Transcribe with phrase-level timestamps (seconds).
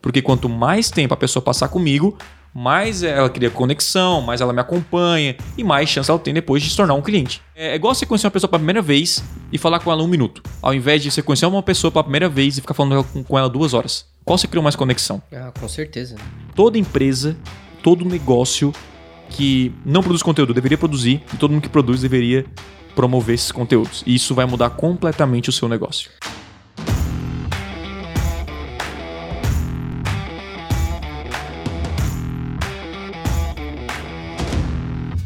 [0.00, 2.16] Porque quanto mais tempo a pessoa passar comigo,
[2.54, 6.70] mais ela cria conexão, mais ela me acompanha e mais chance ela tem depois de
[6.70, 7.40] se tornar um cliente.
[7.54, 10.42] É igual você conhecer uma pessoa pela primeira vez e falar com ela um minuto,
[10.60, 13.48] ao invés de você conhecer uma pessoa pela primeira vez e ficar falando com ela
[13.48, 14.06] duas horas.
[14.24, 15.22] Qual você criou mais conexão?
[15.32, 16.16] Ah, com certeza.
[16.54, 17.36] Toda empresa,
[17.82, 18.72] todo negócio
[19.30, 22.44] que não produz conteúdo deveria produzir e todo mundo que produz deveria
[22.94, 24.02] promover esses conteúdos.
[24.04, 26.10] E isso vai mudar completamente o seu negócio.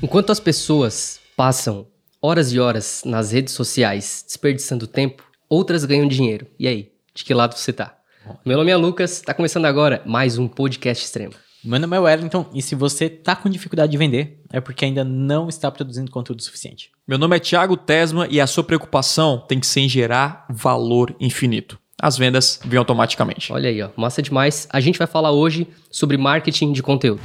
[0.04, 1.86] Enquanto as pessoas passam
[2.20, 6.46] horas e horas nas redes sociais desperdiçando tempo, outras ganham dinheiro.
[6.58, 7.96] E aí, de que lado você tá?
[8.44, 11.32] Meu nome é Lucas, está começando agora mais um podcast extremo.
[11.64, 15.04] Meu nome é Wellington e se você tá com dificuldade de vender, é porque ainda
[15.04, 16.90] não está produzindo conteúdo suficiente.
[17.08, 21.16] Meu nome é Thiago Tesma e a sua preocupação tem que ser em gerar valor
[21.18, 21.78] infinito.
[21.98, 23.50] As vendas vêm automaticamente.
[23.50, 24.68] Olha aí, ó, massa demais.
[24.70, 27.22] A gente vai falar hoje sobre marketing de conteúdo.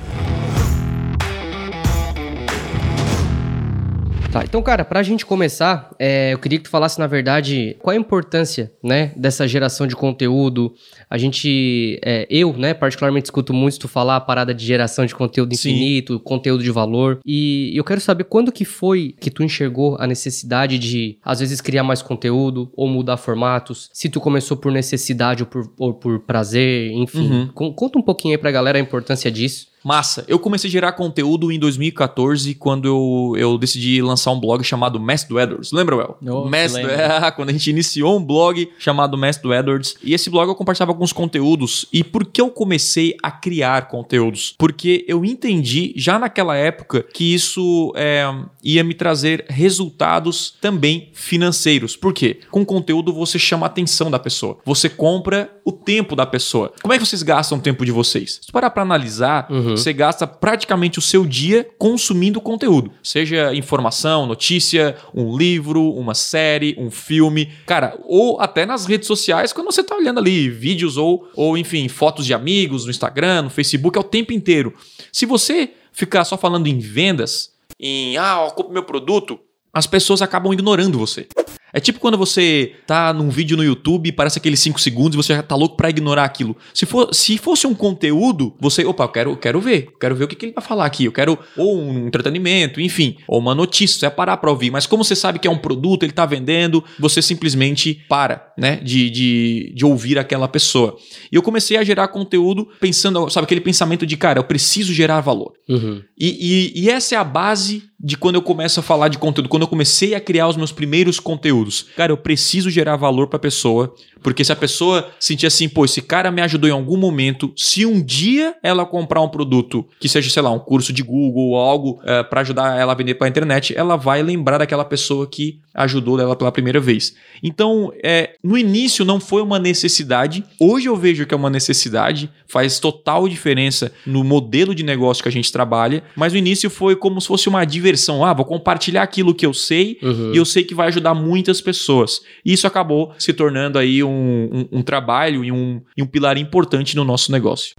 [4.32, 7.96] Tá, então, cara, pra gente começar, é, eu queria que tu falasse, na verdade, qual
[7.96, 10.72] a importância, né, dessa geração de conteúdo.
[11.10, 15.16] A gente, é, eu, né, particularmente escuto muito tu falar a parada de geração de
[15.16, 16.22] conteúdo infinito, Sim.
[16.24, 17.20] conteúdo de valor.
[17.26, 21.60] E eu quero saber quando que foi que tu enxergou a necessidade de, às vezes,
[21.60, 23.90] criar mais conteúdo ou mudar formatos.
[23.92, 27.50] Se tu começou por necessidade ou por, ou por prazer, enfim.
[27.56, 27.74] Uhum.
[27.74, 29.69] Conta um pouquinho aí pra galera a importância disso.
[29.84, 30.26] Massa.
[30.28, 35.00] Eu comecei a gerar conteúdo em 2014, quando eu, eu decidi lançar um blog chamado
[35.00, 35.72] Mass do Edwards.
[35.72, 36.18] Lembra, Well?
[36.26, 36.80] Oh, Mass do...
[36.80, 39.96] É, quando a gente iniciou um blog chamado Mass do Edwards.
[40.04, 41.86] E esse blog eu compartilhava alguns conteúdos.
[41.94, 44.54] E por que eu comecei a criar conteúdos?
[44.58, 48.26] Porque eu entendi já naquela época que isso é,
[48.64, 51.96] ia me trazer resultados também financeiros.
[51.96, 52.40] Por quê?
[52.52, 54.58] Com conteúdo você chama a atenção da pessoa.
[54.66, 56.74] Você compra o tempo da pessoa.
[56.82, 58.40] Como é que vocês gastam o tempo de vocês?
[58.42, 59.78] Se parar para analisar, uhum Uhum.
[59.78, 62.92] Você gasta praticamente o seu dia consumindo conteúdo.
[63.04, 67.52] Seja informação, notícia, um livro, uma série, um filme.
[67.66, 71.88] Cara, ou até nas redes sociais, quando você está olhando ali vídeos ou, ou, enfim,
[71.88, 74.74] fotos de amigos no Instagram, no Facebook, é o tempo inteiro.
[75.12, 79.40] Se você ficar só falando em vendas, em, ah, ocupa meu produto,
[79.74, 81.28] as pessoas acabam ignorando você.
[81.74, 85.36] É tipo quando você tá num vídeo no YouTube parece aqueles 5 segundos e você
[85.36, 86.56] já tá louco para ignorar aquilo.
[86.74, 90.28] Se, for, se fosse um conteúdo, você, opa, eu quero, quero ver, quero ver o
[90.28, 91.06] que, que ele vai falar aqui.
[91.06, 94.72] Eu quero ou um entretenimento, enfim, ou uma notícia, você vai parar pra ouvir.
[94.72, 98.78] Mas como você sabe que é um produto, ele tá vendendo, você simplesmente para, né,
[98.78, 100.98] de, de, de ouvir aquela pessoa.
[101.32, 105.22] E eu comecei a gerar conteúdo pensando, sabe, aquele pensamento de, cara, eu preciso gerar
[105.22, 105.54] valor.
[105.68, 106.02] Uhum.
[106.18, 109.50] E, e, e essa é a base de quando eu começo a falar de conteúdo,
[109.50, 111.59] quando eu comecei a criar os meus primeiros conteúdos.
[111.96, 115.86] Cara, eu preciso gerar valor para a pessoa, porque se a pessoa sentir assim, pô,
[115.86, 120.10] esse cara me ajudou em algum momento, se um dia ela comprar um produto que
[120.10, 123.16] seja, sei lá, um curso de Google ou algo é, para ajudar ela a vender
[123.16, 127.16] pela internet, ela vai lembrar daquela pessoa que ajudou ela pela primeira vez.
[127.42, 132.30] Então, é, no início não foi uma necessidade, hoje eu vejo que é uma necessidade,
[132.48, 136.96] faz total diferença no modelo de negócio que a gente trabalha, mas no início foi
[136.96, 138.26] como se fosse uma diversão.
[138.26, 140.34] Ah, vou compartilhar aquilo que eu sei uhum.
[140.34, 142.22] e eu sei que vai ajudar muitas pessoas.
[142.44, 146.38] E isso acabou se tornando aí um, um, um trabalho e um, e um pilar
[146.38, 147.76] importante no nosso negócio.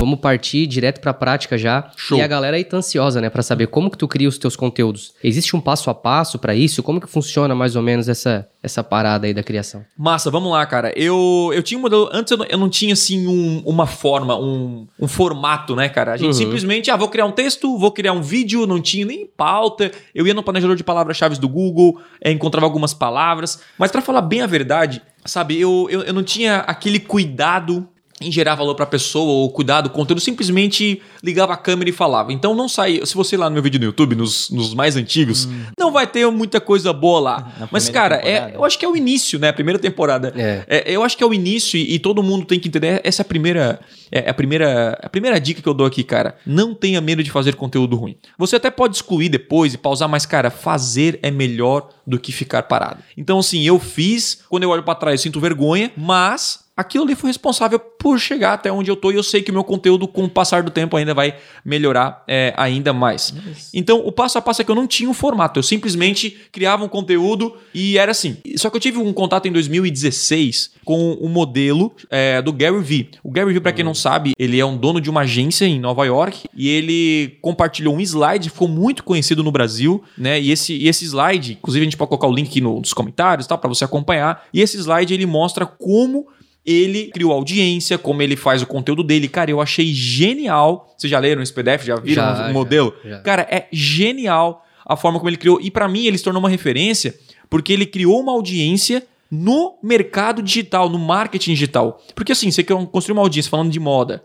[0.00, 1.90] Vamos partir direto para a prática já.
[1.94, 2.16] Show.
[2.16, 4.56] E a galera aí tá ansiosa, né, para saber como que tu cria os teus
[4.56, 5.12] conteúdos.
[5.22, 6.82] Existe um passo a passo para isso?
[6.82, 9.84] Como que funciona mais ou menos essa essa parada aí da criação?
[9.96, 10.92] Massa, vamos lá, cara.
[10.96, 12.08] Eu, eu tinha um modelo.
[12.12, 16.12] Antes eu não, eu não tinha, assim, um, uma forma, um, um formato, né, cara?
[16.12, 16.32] A gente uhum.
[16.32, 19.90] simplesmente, ah, vou criar um texto, vou criar um vídeo, não tinha nem pauta.
[20.14, 23.60] Eu ia no planejador de palavras-chave do Google, é, encontrava algumas palavras.
[23.78, 27.88] Mas para falar bem a verdade, sabe, eu, eu, eu não tinha aquele cuidado
[28.20, 31.92] em gerar valor para a pessoa ou cuidar do conteúdo, simplesmente ligava a câmera e
[31.92, 32.32] falava.
[32.32, 33.00] Então não sai.
[33.04, 35.64] Se você ir lá no meu vídeo no YouTube, nos, nos mais antigos, hum.
[35.78, 37.68] não vai ter muita coisa boa lá.
[37.70, 39.48] Mas, cara, é, eu acho que é o início, né?
[39.48, 40.34] A primeira temporada.
[40.36, 40.64] É.
[40.68, 43.00] É, eu acho que é o início e, e, todo mundo tem que entender.
[43.02, 43.80] Essa é a primeira.
[44.12, 46.36] É a primeira, a primeira dica que eu dou aqui, cara.
[46.44, 48.16] Não tenha medo de fazer conteúdo ruim.
[48.36, 52.64] Você até pode excluir depois e pausar, mas, cara, fazer é melhor do que ficar
[52.64, 53.02] parado.
[53.16, 57.14] Então, assim, eu fiz, quando eu olho para trás, eu sinto vergonha, mas aquilo ali
[57.14, 60.08] foi responsável por chegar até onde eu tô e eu sei que o meu conteúdo,
[60.08, 63.34] com o passar do tempo, ainda vai melhorar é, ainda mais.
[63.72, 66.84] Então, o passo a passo é que eu não tinha um formato, eu simplesmente criava
[66.84, 68.36] um conteúdo e era assim.
[68.56, 72.80] Só que eu tive um contato em 2016 com o um modelo é, do Gary
[72.80, 73.10] Vee.
[73.22, 75.78] O Gary Vee, para quem não sabe, ele é um dono de uma agência em
[75.78, 80.40] Nova York e ele compartilhou um slide, ficou muito conhecido no Brasil, né?
[80.40, 83.46] E esse, e esse slide, inclusive a gente pode colocar o link aqui nos comentários,
[83.46, 83.56] tá?
[83.56, 84.44] Para você acompanhar.
[84.52, 86.26] E esse slide ele mostra como
[86.70, 89.28] ele criou audiência, como ele faz o conteúdo dele.
[89.28, 90.92] Cara, eu achei genial.
[90.96, 91.84] Vocês já leram esse PDF?
[91.84, 92.94] Já viram Já, o já, modelo?
[93.04, 93.18] já.
[93.20, 95.60] Cara, é genial a forma como ele criou.
[95.60, 97.14] E pra mim, ele se tornou uma referência
[97.48, 102.00] porque ele criou uma audiência no mercado digital, no marketing digital.
[102.14, 104.24] Porque assim, você quer construir uma audiência falando de moda,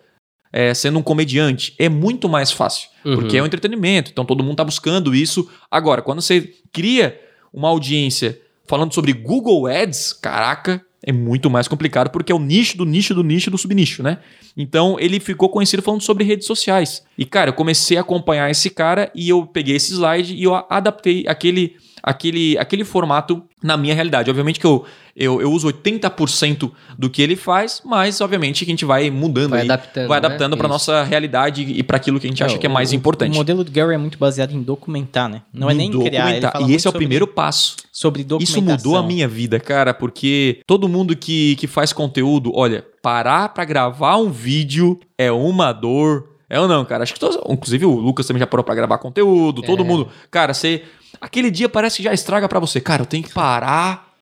[0.52, 2.90] é, sendo um comediante, é muito mais fácil.
[3.04, 3.16] Uhum.
[3.16, 5.50] Porque é um entretenimento, então todo mundo tá buscando isso.
[5.70, 7.20] Agora, quando você cria
[7.54, 12.75] uma audiência falando sobre Google Ads, caraca, é muito mais complicado porque é o nicho
[12.78, 14.18] do nicho do nicho do subnicho, né?
[14.57, 17.04] Então ele ficou conhecido falando sobre redes sociais.
[17.16, 20.56] E cara, eu comecei a acompanhar esse cara e eu peguei esse slide e eu
[20.68, 21.75] adaptei aquele
[22.06, 24.30] aquele, aquele formato na minha realidade.
[24.30, 24.86] Obviamente que eu,
[25.16, 29.50] eu, eu uso 80% do que ele faz, mas obviamente que a gente vai mudando
[29.52, 30.28] Vai aí, adaptando, vai né?
[30.28, 30.74] adaptando para Isso.
[30.74, 33.34] nossa realidade e para aquilo que a gente acha que é mais o- importante.
[33.34, 35.42] O modelo do Gary é muito baseado em documentar, né?
[35.52, 36.06] Não é Em nem criar.
[36.06, 36.52] Ele documentar.
[36.54, 37.75] fala e esse é o primeiro passo.
[37.92, 38.62] sobre Isso documentação.
[38.92, 43.63] mudou a minha vida, cara, porque todo mundo que, que faz conteúdo, olha, parar pra
[43.66, 46.30] gravar um vídeo é uma dor.
[46.48, 47.01] É ou não, cara?
[47.04, 49.86] Acho que todos, inclusive o Lucas também já parou pra gravar conteúdo, todo É.
[49.86, 50.08] mundo.
[50.30, 50.84] Cara, você.
[51.25, 52.80] Aquele dia parece que já estraga pra você.
[52.80, 54.13] Cara, eu tenho que parar.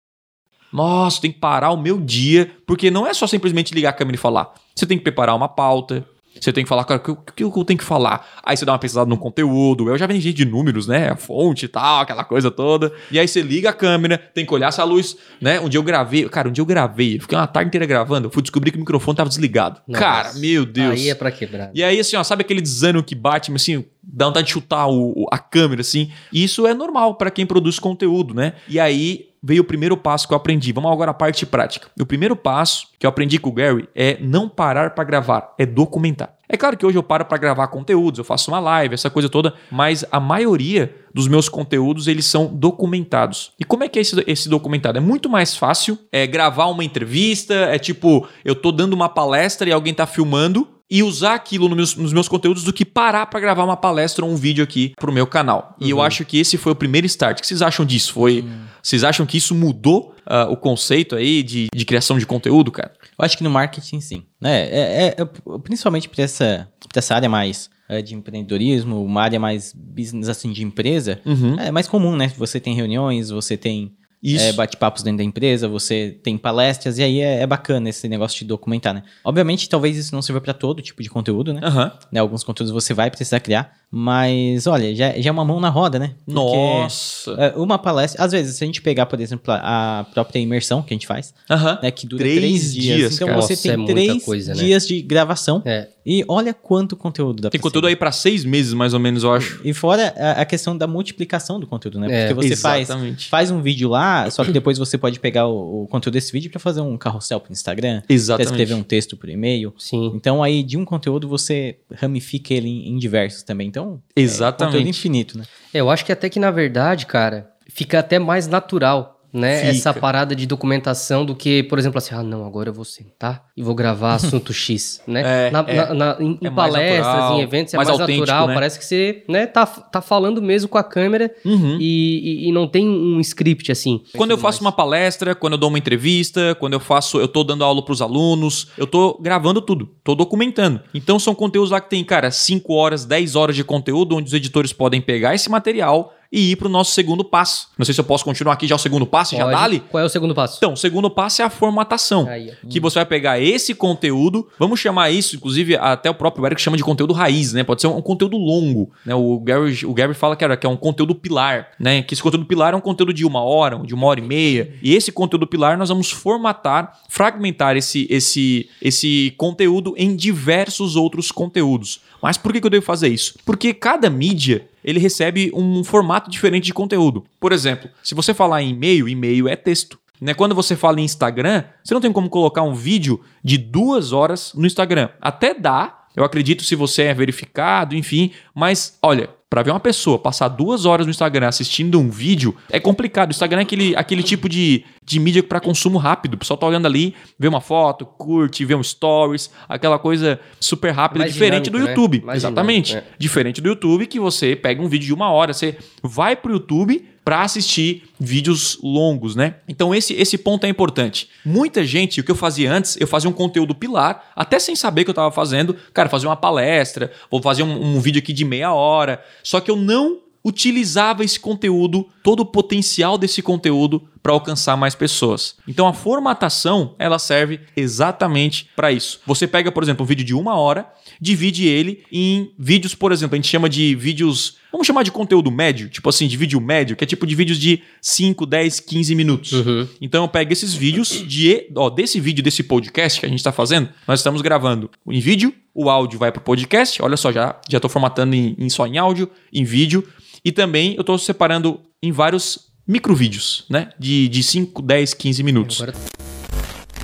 [0.72, 4.16] Nossa, tem que parar o meu dia, porque não é só simplesmente ligar a câmera
[4.16, 4.54] e falar.
[4.74, 6.08] Você tem que preparar uma pauta.
[6.40, 8.28] Você tem que falar, cara, o que, eu tenho que falar?
[8.44, 9.88] Aí você dá uma pesquisada no conteúdo.
[9.90, 11.10] Eu já gente de números, né?
[11.10, 12.92] A fonte e tal, aquela coisa toda.
[13.12, 15.60] E aí você liga a câmera, tem que olhar se a luz, né?
[15.60, 18.28] Um dia eu gravei, cara, um dia eu gravei, fiquei uma tarde inteira gravando.
[18.28, 19.82] Eu fui descobrir que o microfone tava desligado.
[19.88, 20.00] Nossa.
[20.04, 20.92] Cara, meu Deus.
[20.94, 21.72] Aí é pra quebrar.
[21.74, 25.12] E aí, assim, ó, sabe aquele desânimo que bate, assim, dá vontade de chutar o,
[25.24, 26.12] o- a câmera, assim?
[26.32, 28.54] E isso é normal para quem produz conteúdo, né?
[28.68, 30.72] E aí veio o primeiro passo que eu aprendi.
[30.72, 31.90] Vamos agora à parte prática.
[32.00, 35.66] O primeiro passo que eu aprendi com o Gary é não parar para gravar, é
[35.66, 36.34] documentar.
[36.48, 39.28] É claro que hoje eu paro para gravar conteúdos, eu faço uma live, essa coisa
[39.28, 43.52] toda, mas a maioria dos meus conteúdos eles são documentados.
[43.60, 44.98] E como é que é esse, esse documentado?
[44.98, 49.68] É muito mais fácil é gravar uma entrevista, é tipo, eu tô dando uma palestra
[49.68, 53.26] e alguém tá filmando e usar aquilo no meus- nos meus conteúdos do que parar
[53.26, 55.76] para gravar uma palestra ou um vídeo aqui pro meu canal.
[55.82, 57.40] E eu acho que esse foi o primeiro start.
[57.40, 58.14] O que vocês acham disso?
[58.14, 58.46] Foi,
[58.82, 62.92] Vocês acham que isso mudou ah, o conceito aí de, de criação de conteúdo, cara?
[63.18, 64.24] Eu acho que no marketing, sim.
[64.40, 64.68] Né?
[64.70, 69.40] É, é- é- principalmente para essa, pra essa área mais é, de empreendedorismo, uma área
[69.40, 71.60] mais business assim de empresa, Uhum.
[71.60, 72.32] é mais comum, né?
[72.38, 73.94] Você tem reuniões, você tem
[74.24, 74.46] Isso.
[74.46, 78.40] é, bate-papos dentro da empresa, você tem palestras, e aí é, é bacana esse negócio
[78.40, 79.04] de documentar, né?
[79.24, 81.60] Obviamente, talvez isso não sirva para todo tipo de conteúdo, né?
[81.64, 81.92] Aham.
[82.12, 82.20] né?
[82.22, 86.00] Alguns conteúdos você vai precisar criar, mas olha, já, já é uma mão na roda,
[86.00, 86.16] né?
[86.26, 87.32] Porque, Nossa.
[87.34, 90.92] é, uma palestra, às vezes, se a gente pegar, por exemplo, a própria imersão que
[90.92, 91.78] a gente faz, Aham.
[91.84, 92.98] né, que dura Três três, dias.
[92.98, 93.40] dias, Então cara.
[93.42, 94.64] você Nossa, tem é três coisa, né?
[94.64, 95.62] dias de gravação.
[95.64, 95.90] É.
[96.06, 97.90] E olha quanto conteúdo dá Tem pra conteúdo ser.
[97.92, 99.62] aí pra seis meses, mais ou menos, eu acho.
[99.64, 102.08] E fora a, a questão da multiplicação do conteúdo, né?
[102.10, 103.30] É, Porque você faz, Exatamente.
[103.30, 106.52] faz um vídeo lá, só que depois você pode pegar o, o conteúdo desse vídeo
[106.52, 108.50] pra fazer um carrossel pro Instagram, pra Exatamente.
[108.52, 109.74] escrever um texto por e-mail.
[109.78, 110.12] Sim.
[110.14, 113.68] Então aí de um conteúdo você ramifica ele em, em diversos também.
[113.70, 113.83] Então,
[114.16, 114.74] é Exatamente.
[114.74, 115.46] conteúdo infinito, né?
[115.74, 119.58] É, Eu acho que até que, na verdade, cara, fica até mais natural, né?
[119.58, 119.70] Fica.
[119.72, 123.46] Essa parada de documentação do que, por exemplo, assim, ah, não, agora eu vou sentar
[123.58, 125.48] e vou gravar assunto X, né?
[125.48, 125.76] É, na, é.
[125.76, 128.48] na- na- em, É mais palestras, natural, em eventos, é mais mais, natural.
[128.48, 128.54] né?
[128.54, 131.78] Parece que você, né, tá, tá falando mesmo com a câmera Uhum.
[131.80, 134.02] e, e- e não tem um script, assim.
[134.16, 137.44] Quando eu faço uma palestra, quando eu dou uma entrevista, quando eu faço, eu tô
[137.44, 140.82] dando aula pros alunos, eu tô gravando tudo, tô documentando.
[140.94, 144.34] Então são conteúdos lá que tem, cara, 5 horas, 10 horas de conteúdo onde os
[144.34, 147.68] editores podem pegar esse material e ir pro nosso segundo passo.
[147.78, 149.80] Não sei se eu posso continuar aqui já o segundo passo, já dá-lhe?
[149.80, 150.58] Qual é o segundo passo?
[150.58, 152.28] Então, o segundo passo é a formatação.
[152.28, 152.68] Aí, ó.
[152.68, 156.76] Que você vai pegar esse conteúdo, vamos chamar isso, inclusive até o próprio Eric chama
[156.76, 157.64] de conteúdo raiz, né?
[157.64, 159.14] Pode ser um, um conteúdo longo, né?
[159.14, 162.02] O Gary, o Gary fala que, era, que é um conteúdo pilar, né?
[162.02, 164.74] Que esse conteúdo pilar é um conteúdo de uma hora, de uma hora e meia.
[164.82, 171.32] E esse conteúdo pilar nós vamos formatar, fragmentar esse, esse, esse conteúdo em diversos outros
[171.32, 172.02] conteúdos.
[172.20, 173.36] Mas por que que eu devo fazer isso?
[173.46, 177.24] Porque cada mídia ele recebe um formato diferente de conteúdo.
[177.40, 180.00] Por exemplo, se você falar em e-mail, e-mail é texto.
[180.20, 180.34] Né?
[180.34, 184.54] Quando você fala em Instagram, você não tem como colocar um vídeo de duas horas
[184.56, 185.10] no Instagram.
[185.22, 190.18] Até dá, eu acredito se você é verificado, enfim, mas olha, para ver uma pessoa
[190.18, 193.30] passar duas horas no Instagram assistindo um vídeo é complicado.
[193.30, 196.34] O Instagram é aquele, aquele tipo de, de mídia para consumo rápido.
[196.34, 200.90] O pessoal tá olhando ali, vê uma foto, curte, vê um stories, aquela coisa super
[200.90, 201.92] rápida, Mais diferente do dinâmico, né?
[201.92, 202.26] YouTube.
[202.26, 202.88] Mais Exatamente.
[202.88, 203.16] dinâmico, é.
[203.20, 207.06] Diferente do YouTube, que você pega um vídeo de uma hora, você vai pro YouTube
[207.24, 209.56] para assistir vídeos longos, né?
[209.68, 211.30] Então esse, esse ponto é importante.
[211.46, 215.04] Muita gente, o que eu fazia antes, eu fazia um conteúdo pilar, até sem saber
[215.04, 215.76] que eu estava fazendo.
[215.94, 219.24] Cara, fazer uma palestra, vou fazer um, um vídeo aqui de meia hora.
[219.42, 224.96] Só que eu não utilizava esse conteúdo, todo o potencial desse conteúdo para alcançar mais
[224.96, 225.56] pessoas.
[225.68, 229.20] Então a formatação ela serve exatamente para isso.
[229.28, 230.88] Você pega, por exemplo, um vídeo de uma hora,
[231.20, 235.52] divide ele em vídeos, por exemplo, a gente chama de vídeos, vamos chamar de conteúdo
[235.52, 239.14] médio, tipo assim, de vídeo médio, que é tipo de vídeos de 5, 10, 15
[239.14, 239.52] minutos.
[239.52, 239.88] Uhum.
[240.02, 243.52] Então eu pego esses vídeos de, ó, desse vídeo desse podcast que a gente está
[243.52, 247.02] fazendo, nós estamos gravando em vídeo, o áudio vai para o podcast.
[247.02, 250.08] Olha só, já já estou formatando em, em só em áudio, em vídeo
[250.46, 253.90] e também eu estou separando em vários microvídeos, né?
[253.98, 255.82] De, de 5, 10, 15 minutos.
[255.82, 255.98] Agora,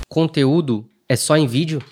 [0.08, 1.82] conteúdo é só em vídeo?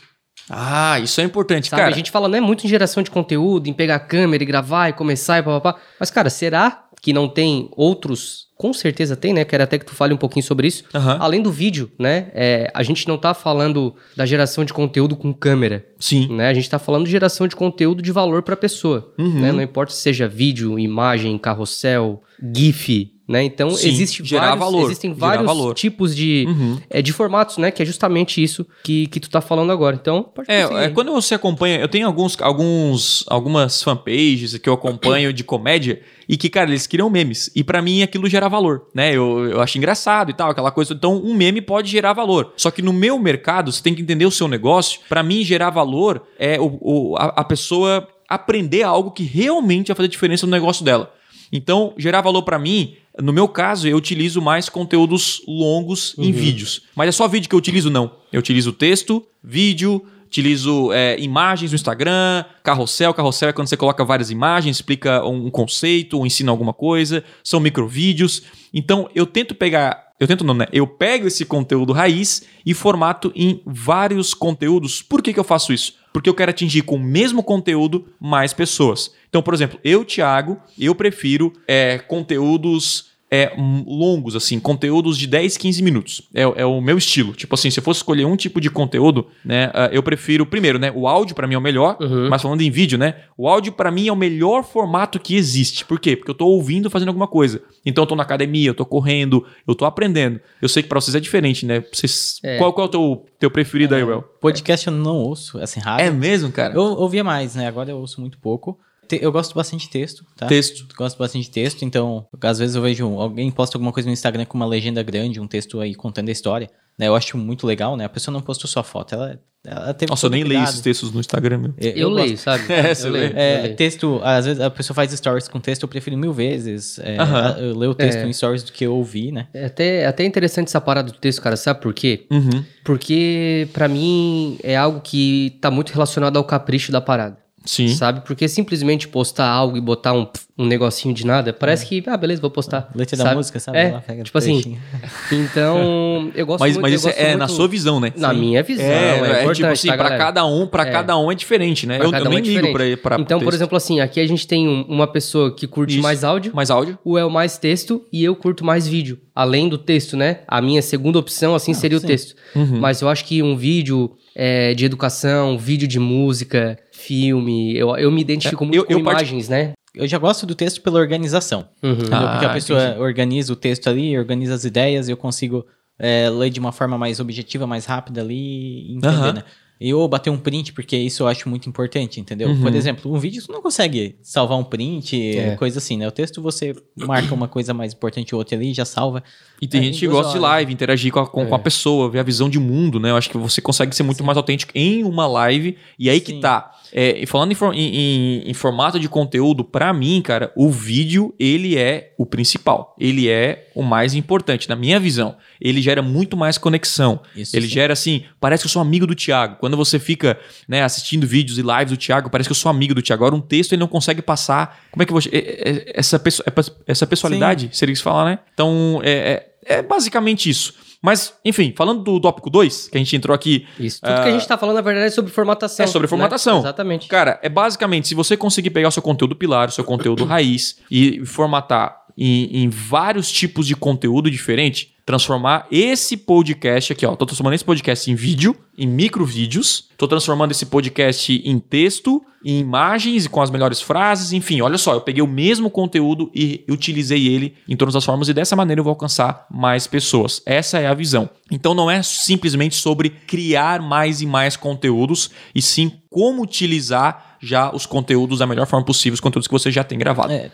[0.51, 1.83] Ah, isso é importante, Sabe?
[1.83, 1.93] cara.
[1.93, 4.89] A gente fala, né, muito em geração de conteúdo, em pegar a câmera e gravar
[4.89, 5.79] e começar e papapá.
[6.01, 8.49] Mas, cara, será que não tem outros?
[8.57, 9.45] Com certeza tem, né?
[9.45, 10.83] Quero até que tu fale um pouquinho sobre isso.
[10.93, 11.19] Aham.
[11.21, 12.29] Além do vídeo, né?
[12.35, 15.87] é, a gente não tá falando da geração de conteúdo com câmera.
[15.99, 16.35] Sim.
[16.35, 16.49] Né?
[16.49, 19.15] A gente tá falando de geração de conteúdo de valor pra pessoa.
[19.17, 19.41] Uhum.
[19.41, 19.53] Né?
[19.53, 22.21] Não importa se seja vídeo, imagem, carrossel,
[22.53, 23.13] GIF.
[23.29, 23.45] Né?
[23.45, 26.79] Então, Sim, existe vários, valor, existem vários tipos de, Uhum.
[26.89, 27.71] é, de formatos, né?
[27.71, 29.95] Que é justamente isso que, que tu tá falando agora.
[30.01, 34.73] Então, pode É, é, quando você acompanha, eu tenho alguns, alguns, algumas fanpages que eu
[34.73, 37.51] acompanho de comédia e que, cara, eles criam memes.
[37.55, 39.11] E pra mim aquilo gera valor, né?
[39.15, 40.95] Eu, eu acho engraçado e tal, aquela coisa.
[40.95, 42.55] Então, um meme pode gerar valor.
[42.57, 45.01] Só que no meu mercado, você tem que entender o seu negócio.
[45.07, 49.97] Pra mim, gerar valor é o, o- a, a pessoa aprender algo que realmente vai
[49.97, 51.13] fazer diferença no negócio dela.
[51.53, 56.83] Então, gerar valor pra mim, no meu caso, eu utilizo mais conteúdos longos em vídeos.
[56.95, 57.91] Mas é só vídeo que eu utilizo?
[57.91, 58.13] Não.
[58.33, 63.13] Eu utilizo texto, vídeo, utilizo é, imagens no Instagram, carrossel.
[63.13, 67.25] Carrossel é quando você coloca várias imagens, explica um conceito ou ensina alguma coisa.
[67.43, 68.43] São microvídeos.
[68.73, 70.08] Então, eu tento pegar.
[70.19, 70.67] Eu tento não, né?
[70.73, 75.01] Eu pego esse conteúdo raiz e formato em vários conteúdos.
[75.01, 75.95] Por que, que eu faço isso?
[76.13, 79.15] Porque eu quero atingir com o mesmo conteúdo mais pessoas.
[79.29, 83.53] Então, por exemplo, eu, Thiago, eu prefiro é, conteúdos é,
[83.87, 86.23] longos, assim, conteúdos de 10, 15 minutos.
[86.35, 87.33] É, é o meu estilo.
[87.35, 90.79] Tipo assim, se eu fosse escolher um tipo de conteúdo, né, ah, eu prefiro, primeiro,
[90.79, 92.29] né, o áudio pra mim é o melhor, Uhum.
[92.31, 95.85] mas falando em vídeo, né, o áudio pra mim é o melhor formato que existe.
[95.85, 96.17] Por quê?
[96.17, 97.61] Porque eu tô ouvindo fazendo alguma coisa.
[97.85, 100.41] Então eu tô na academia, eu tô correndo, eu tô aprendendo.
[100.63, 101.85] Eu sei que pra vocês é diferente, né?
[101.93, 102.57] Vocês, É.
[102.59, 104.23] Qual, qual é o teu, teu preferido aí, Well?
[104.41, 106.03] Podcast eu não ouço, assim, raro.
[106.03, 106.73] É mesmo, cara?
[106.75, 107.67] Eu ouvia mais, né?
[107.69, 108.79] Agora eu ouço muito pouco.
[109.09, 110.47] Te- Eu gosto bastante de texto, tá?
[110.47, 110.87] Texto.
[110.97, 114.45] Gosto bastante de texto, então, às vezes eu vejo alguém posta alguma coisa no Instagram
[114.45, 117.09] com uma legenda grande, um texto aí contando a história, né?
[117.09, 118.05] Eu acho muito legal, né?
[118.05, 121.11] A pessoa não postou só foto, ela, ela teve Nossa, eu nem leio esses textos
[121.13, 121.75] no Instagram, meu.
[121.79, 122.65] Eu, Eu, gosto- leio, sabe?
[122.73, 123.19] É, você eu lê?
[123.21, 123.77] leio, eu É, leio.
[123.77, 126.99] texto, às vezes a pessoa faz stories com texto, eu prefiro mil vezes.
[126.99, 127.17] É.
[127.61, 128.27] Eu leio o texto É.
[128.27, 129.49] em stories do que eu ouvi, né?
[129.55, 131.57] É até, é até interessante essa parada do texto, cara.
[131.57, 132.27] Sabe por quê?
[132.31, 132.65] Uhum.
[132.85, 137.37] Porque, pra mim, é algo que tá muito relacionado ao capricho da parada.
[137.71, 137.89] Sim.
[137.89, 138.23] Sabe?
[138.23, 142.41] Porque simplesmente postar algo e botar um, um negocinho de nada, parece que, ah, beleza,
[142.41, 142.89] vou postar.
[142.95, 143.37] Letra da sabe?
[143.37, 143.77] música, sabe?
[143.77, 144.79] É, Lá pega tipo assim,
[145.31, 146.83] então, eu gosto Mas, muito...
[146.83, 148.13] mas isso é na muito- sua visão, né?
[148.17, 148.41] Na Sim.
[148.41, 150.25] minha visão, é, É, é, importante, tipo assim, tá, pra galera?
[150.25, 150.91] cada um, para É.
[150.91, 151.99] cada um é diferente, né?
[151.99, 154.27] Pra Eu, eu um nem é ligo pra, pra Então, por exemplo, assim, aqui a
[154.27, 156.03] gente tem um- uma pessoa que curte Isso.
[156.03, 156.99] mais áudio, mais áudio.
[157.05, 159.19] o El mais texto e eu curto mais vídeo.
[159.35, 160.41] Além do texto, né?
[160.49, 162.35] A minha segunda opção, assim, seria o texto.
[162.57, 162.81] Uhum.
[162.81, 168.09] Mas eu acho que um vídeo é, de educação, vídeo de música, filme, eu, eu
[168.11, 169.73] me identifico É, muito eu- com eu part- imagens, né?
[169.95, 171.69] Eu já gosto do texto pela organização.
[171.83, 171.99] Uhum.
[172.13, 173.01] Ah, Porque a pessoa entendi.
[173.01, 175.67] organiza o texto ali, organiza as ideias, eu consigo
[175.99, 179.33] é, ler de uma forma mais objetiva, mais rápida ali e entender, Aham.
[179.33, 179.43] né?
[179.81, 182.49] E ou bater um print, porque isso eu acho muito importante, entendeu?
[182.49, 182.61] Uhum.
[182.63, 185.55] Por exemplo, um vídeo você não consegue salvar um print, É.
[185.57, 186.09] coisa assim, né?
[186.09, 189.23] O texto você marca uma coisa mais importante ou outra ali, já salva.
[189.63, 190.51] E tem É, gente que gosta de horas.
[190.51, 193.11] live, interagir com a, com, com a pessoa, ver a visão de mundo, né?
[193.11, 195.77] Eu acho que você consegue ser muito mais autêntico em uma live.
[195.99, 196.41] E aí que Sim.
[196.41, 196.73] tá.
[196.93, 201.77] É, e falando em, em- em- formato de conteúdo, pra mim, cara, o vídeo, ele
[201.77, 202.95] é o principal.
[202.99, 205.37] Ele é o mais importante, na minha visão.
[205.61, 207.21] Ele gera muito mais conexão.
[207.37, 207.73] Isso ele sim.
[207.73, 209.57] gera assim, parece que eu sou amigo do Thiago.
[209.61, 212.95] Quando você fica né, assistindo vídeos e lives do Thiago, parece que eu sou amigo
[212.95, 213.25] do Thiago.
[213.25, 214.81] Agora, um texto ele não consegue passar.
[214.91, 215.31] Como é que eu vou.
[215.33, 216.17] é- é- Essa,
[216.47, 218.39] é pas- essa pessoalidade, seria isso falar, né?
[218.55, 220.75] Então, é, é, é basicamente isso.
[221.01, 223.67] Mas, enfim, falando do tópico 2, que a gente entrou aqui.
[223.79, 224.01] Isso.
[224.01, 225.85] Tudo que a gente tá falando, na verdade, é sobre formatação.
[225.85, 226.11] É sobre né?
[226.11, 226.59] formatação.
[226.59, 227.07] Exatamente.
[227.07, 230.79] Cara, é basicamente, se você conseguir pegar o seu conteúdo pilar, o seu conteúdo raiz
[230.91, 237.17] e formatar em, em vários tipos de conteúdo diferente, transformar esse podcast aqui, ó.
[237.17, 239.89] Tô transformando esse podcast em vídeo, em microvídeos.
[239.97, 244.35] Tô transformando esse podcast em texto, em imagens e com as melhores frases.
[244.35, 248.29] Enfim, olha só, eu peguei o mesmo conteúdo e utilizei ele em todas as formas
[248.29, 250.43] e dessa maneira eu vou alcançar mais pessoas.
[250.45, 251.31] Essa é a visão.
[251.51, 257.75] Então não é simplesmente sobre criar mais e mais conteúdos, e sim como utilizar já
[257.75, 260.33] os conteúdos da melhor forma possível, os conteúdos que você já tem gravado.
[260.33, 260.51] É.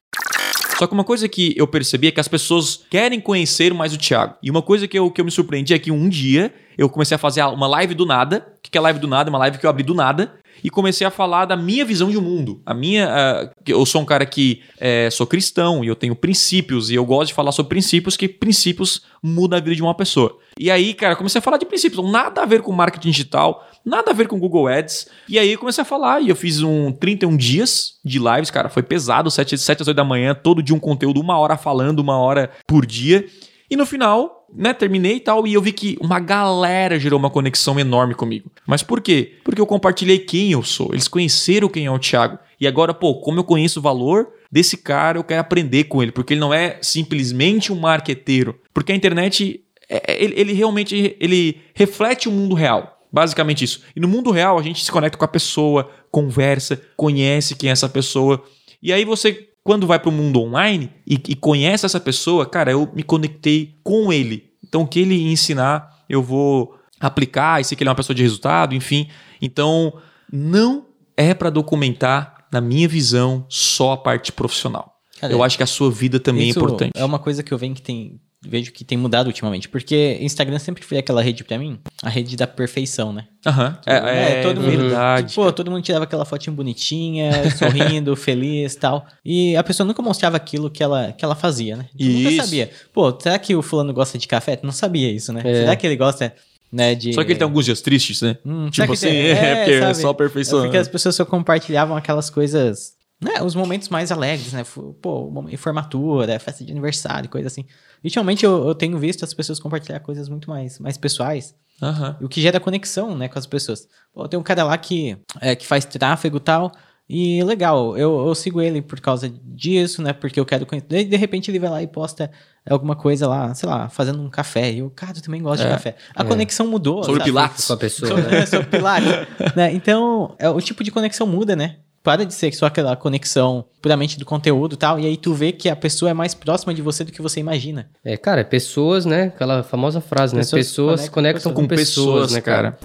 [0.79, 3.99] Só que uma coisa que eu percebi é que as pessoas querem conhecer mais o
[3.99, 4.37] Thiago.
[4.43, 7.15] E uma coisa que eu, que eu me surpreendi é que um dia eu comecei
[7.15, 8.47] a fazer uma live do nada.
[8.59, 9.31] O que é live do nada?
[9.31, 12.19] Uma live que eu abri do nada e comecei a falar da minha visão de
[12.19, 12.63] mundo.
[12.65, 13.07] A minha.
[13.07, 17.05] Uh, eu sou um cara que é, sou cristão e eu tenho princípios, e eu
[17.05, 20.39] gosto de falar sobre princípios, que princípios mudam a vida de uma pessoa.
[20.59, 24.11] E aí, cara, comecei a falar de princípios, nada a ver com marketing digital, nada
[24.11, 25.09] a ver com Google Ads.
[25.29, 28.83] E aí comecei a falar, e eu fiz um 31 dias de lives, cara, foi
[28.83, 32.19] pesado, 7, 7 às 8 da manhã, todo dia um conteúdo, uma hora falando, uma
[32.19, 33.27] hora por dia.
[33.71, 37.31] E no final, né, terminei e tal, e eu vi que uma galera gerou uma
[37.31, 38.51] conexão enorme comigo.
[38.67, 39.35] Mas por quê?
[39.43, 40.91] Porque eu compartilhei quem eu sou.
[40.93, 42.39] Eles conheceram quem é o Thiago.
[42.61, 46.13] E agora, pô, como eu conheço o valor desse cara, eu quero aprender com ele,
[46.13, 48.59] porque ele não é simplesmente um marqueteiro.
[48.73, 52.94] Porque a internet, é, é, ele, ele realmente ele reflete o mundo real.
[53.15, 53.81] Basicamente isso.
[53.95, 57.73] E no mundo real, a gente se conecta com a pessoa, conversa, conhece quem é
[57.73, 58.43] essa pessoa.
[58.83, 62.73] E aí você quando vai para o mundo online e, e, conhece essa pessoa, cara,
[62.73, 64.51] eu me conectei com ele.
[64.63, 68.15] Então, o que ele ensinar, eu vou aplicar, e sei que ele é uma pessoa
[68.15, 69.09] de resultado, enfim.
[69.41, 69.95] Então,
[70.31, 70.85] não
[71.17, 74.93] é para documentar, na minha visão, só a parte profissional.
[75.19, 76.93] Cara, eu acho que a sua vida também é importante.
[76.95, 79.69] É uma coisa que eu venho que tem vejo que tem mudado ultimamente.
[79.69, 83.27] Porque Instagram sempre foi aquela rede para mim, a rede da perfeição, né?
[83.47, 83.69] Aham.
[83.69, 83.93] Uhum.
[83.93, 85.29] É, é, é, todo mundo, verdade.
[85.29, 89.07] Tipo, pô, todo mundo tirava aquela fotinha bonitinha, sorrindo, feliz tal.
[89.25, 91.87] E a pessoa nunca mostrava aquilo que ela, que ela fazia, né?
[91.97, 92.71] Tu nunca sabia.
[92.93, 94.57] Pô, será que o fulano gosta de café?
[94.57, 95.43] Tu não sabia isso, né?
[95.45, 95.55] É.
[95.61, 96.35] Será que ele gosta...
[96.73, 97.13] Né, de...
[97.13, 98.37] Só que ele tem alguns dias tristes, né?
[98.45, 99.31] Hum, tipo assim, tem...
[99.31, 99.91] é, porque sabe?
[99.91, 100.59] é só perfeição.
[100.59, 104.65] É porque as pessoas só compartilhavam aquelas coisas né, os momentos mais alegres, né?
[105.01, 107.65] Pô, formatura, festa de aniversário, coisa assim.
[108.03, 111.55] Ultimamente eu, eu tenho visto as pessoas compartilhar coisas muito mais, mais pessoais.
[111.81, 112.27] Uhum.
[112.27, 113.89] O que gera conexão, né, com as pessoas.
[114.13, 116.73] Pô, tem um cara lá que, é, que faz tráfego e tal.
[117.07, 120.15] E legal, eu, eu sigo ele por causa disso, né?
[120.15, 120.87] Porque eu quero conhecer.
[120.91, 122.31] E de repente ele vai lá e posta
[122.69, 124.73] alguma coisa lá, sei lá, fazendo um café.
[124.73, 125.97] E eu, cara, eu também gosto é, de café.
[126.15, 126.27] A é.
[126.27, 127.05] conexão mudou.
[127.05, 127.31] Sobre sabe?
[127.31, 128.09] pilates com a pessoa.
[128.09, 128.47] Sobre, né?
[128.47, 129.11] sobre pilates.
[129.55, 129.73] né?
[129.75, 131.77] Então, é, o tipo de conexão muda, né?
[132.05, 135.51] Para de ser só aquela conexão puramente do conteúdo e tal, e aí tu vê
[135.51, 137.89] que a pessoa é mais próxima de você do que você imagina.
[138.05, 139.25] É, cara, é pessoas, né?
[139.35, 140.43] Aquela famosa frase, né?
[140.43, 142.79] Pessoas, pessoas se conectam, com, com pessoas, pessoas, né, cara?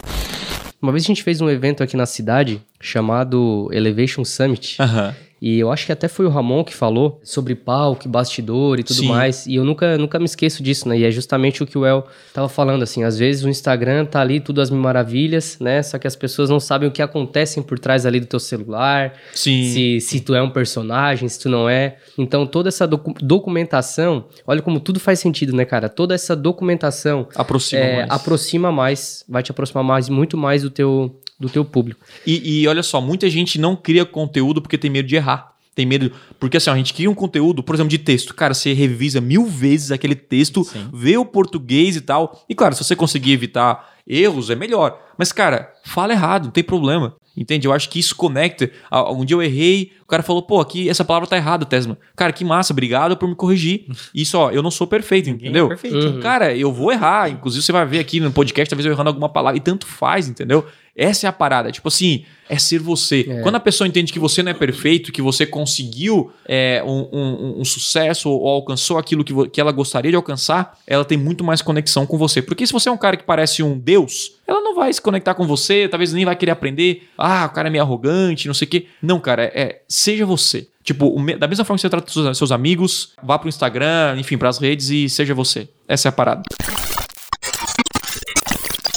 [0.82, 4.82] Uma vez a gente fez um evento aqui na cidade chamado Elevation Summit.
[4.82, 5.13] Aham.
[5.41, 8.99] E eu acho que até foi o Ramon que falou sobre palco, bastidor e tudo
[8.99, 9.08] Sim.
[9.08, 9.45] mais.
[9.45, 10.97] E eu nunca, nunca me esqueço disso, né?
[10.97, 13.04] E é justamente o que o El tava falando, assim.
[13.04, 15.82] Às vezes o Instagram tá ali, tudo as mil maravilhas, né?
[15.82, 19.13] Só que as pessoas não sabem o que acontece por trás ali do teu celular.
[19.34, 19.63] Sim.
[19.71, 21.97] Se, se tu é um personagem, se tu não é.
[22.17, 25.89] Então toda essa docu documentação, olha como tudo faz sentido, né, cara?
[25.89, 27.28] Toda essa documentação...
[27.36, 28.12] Aproxima é, mais.
[28.12, 32.02] Aproxima mais, vai te aproximar mais, muito mais do teu, do teu público.
[32.25, 35.54] E, e, olha só, muita gente não cria conteúdo porque tem medo de errar.
[35.73, 36.12] Tem medo.
[36.39, 38.34] Porque assim, a gente cria um conteúdo, por exemplo, de texto.
[38.34, 40.89] Cara, você revisa mil vezes aquele texto, Sim.
[40.91, 42.43] vê o português e tal.
[42.49, 44.99] E claro, se você conseguir evitar erros, é melhor.
[45.17, 47.15] Mas, cara, fala errado, não tem problema.
[47.38, 47.65] Entende?
[47.65, 48.69] Eu acho que isso conecta.
[49.15, 51.97] Um dia eu errei, o cara falou, pô, aqui essa palavra tá errada, Tesma.
[52.13, 53.86] Cara, que massa, obrigado por me corrigir.
[54.13, 55.67] Isso, ó, eu não sou perfeito, entendeu?
[55.67, 55.95] É perfeito.
[55.95, 56.19] Uhum.
[56.19, 57.30] Cara, eu vou errar.
[57.30, 59.58] Inclusive, você vai ver aqui no podcast, talvez eu errando alguma palavra.
[59.58, 60.65] E tanto faz, entendeu?
[61.00, 61.72] Essa é a parada.
[61.72, 63.26] Tipo assim, é ser você.
[63.30, 63.42] É.
[63.42, 67.62] Quando a pessoa entende que você não é perfeito, que você conseguiu é, um, um,
[67.62, 71.62] um, sucesso ou alcançou aquilo que, que ela gostaria de alcançar, ela tem muito mais
[71.62, 72.42] conexão com você.
[72.42, 75.36] Porque se você é um cara que parece um Deus, ela não vai se conectar
[75.36, 77.08] com você, talvez nem vai querer aprender.
[77.18, 78.88] Ah, o cara é meio arrogante, não sei o quê.
[79.02, 80.68] Não, cara, é, é seja você.
[80.84, 84.58] Tipo, da mesma forma que você trata seus, seus amigos, vá pro Instagram, enfim, pras
[84.58, 85.70] redes e seja você.
[85.88, 86.42] Essa é a parada.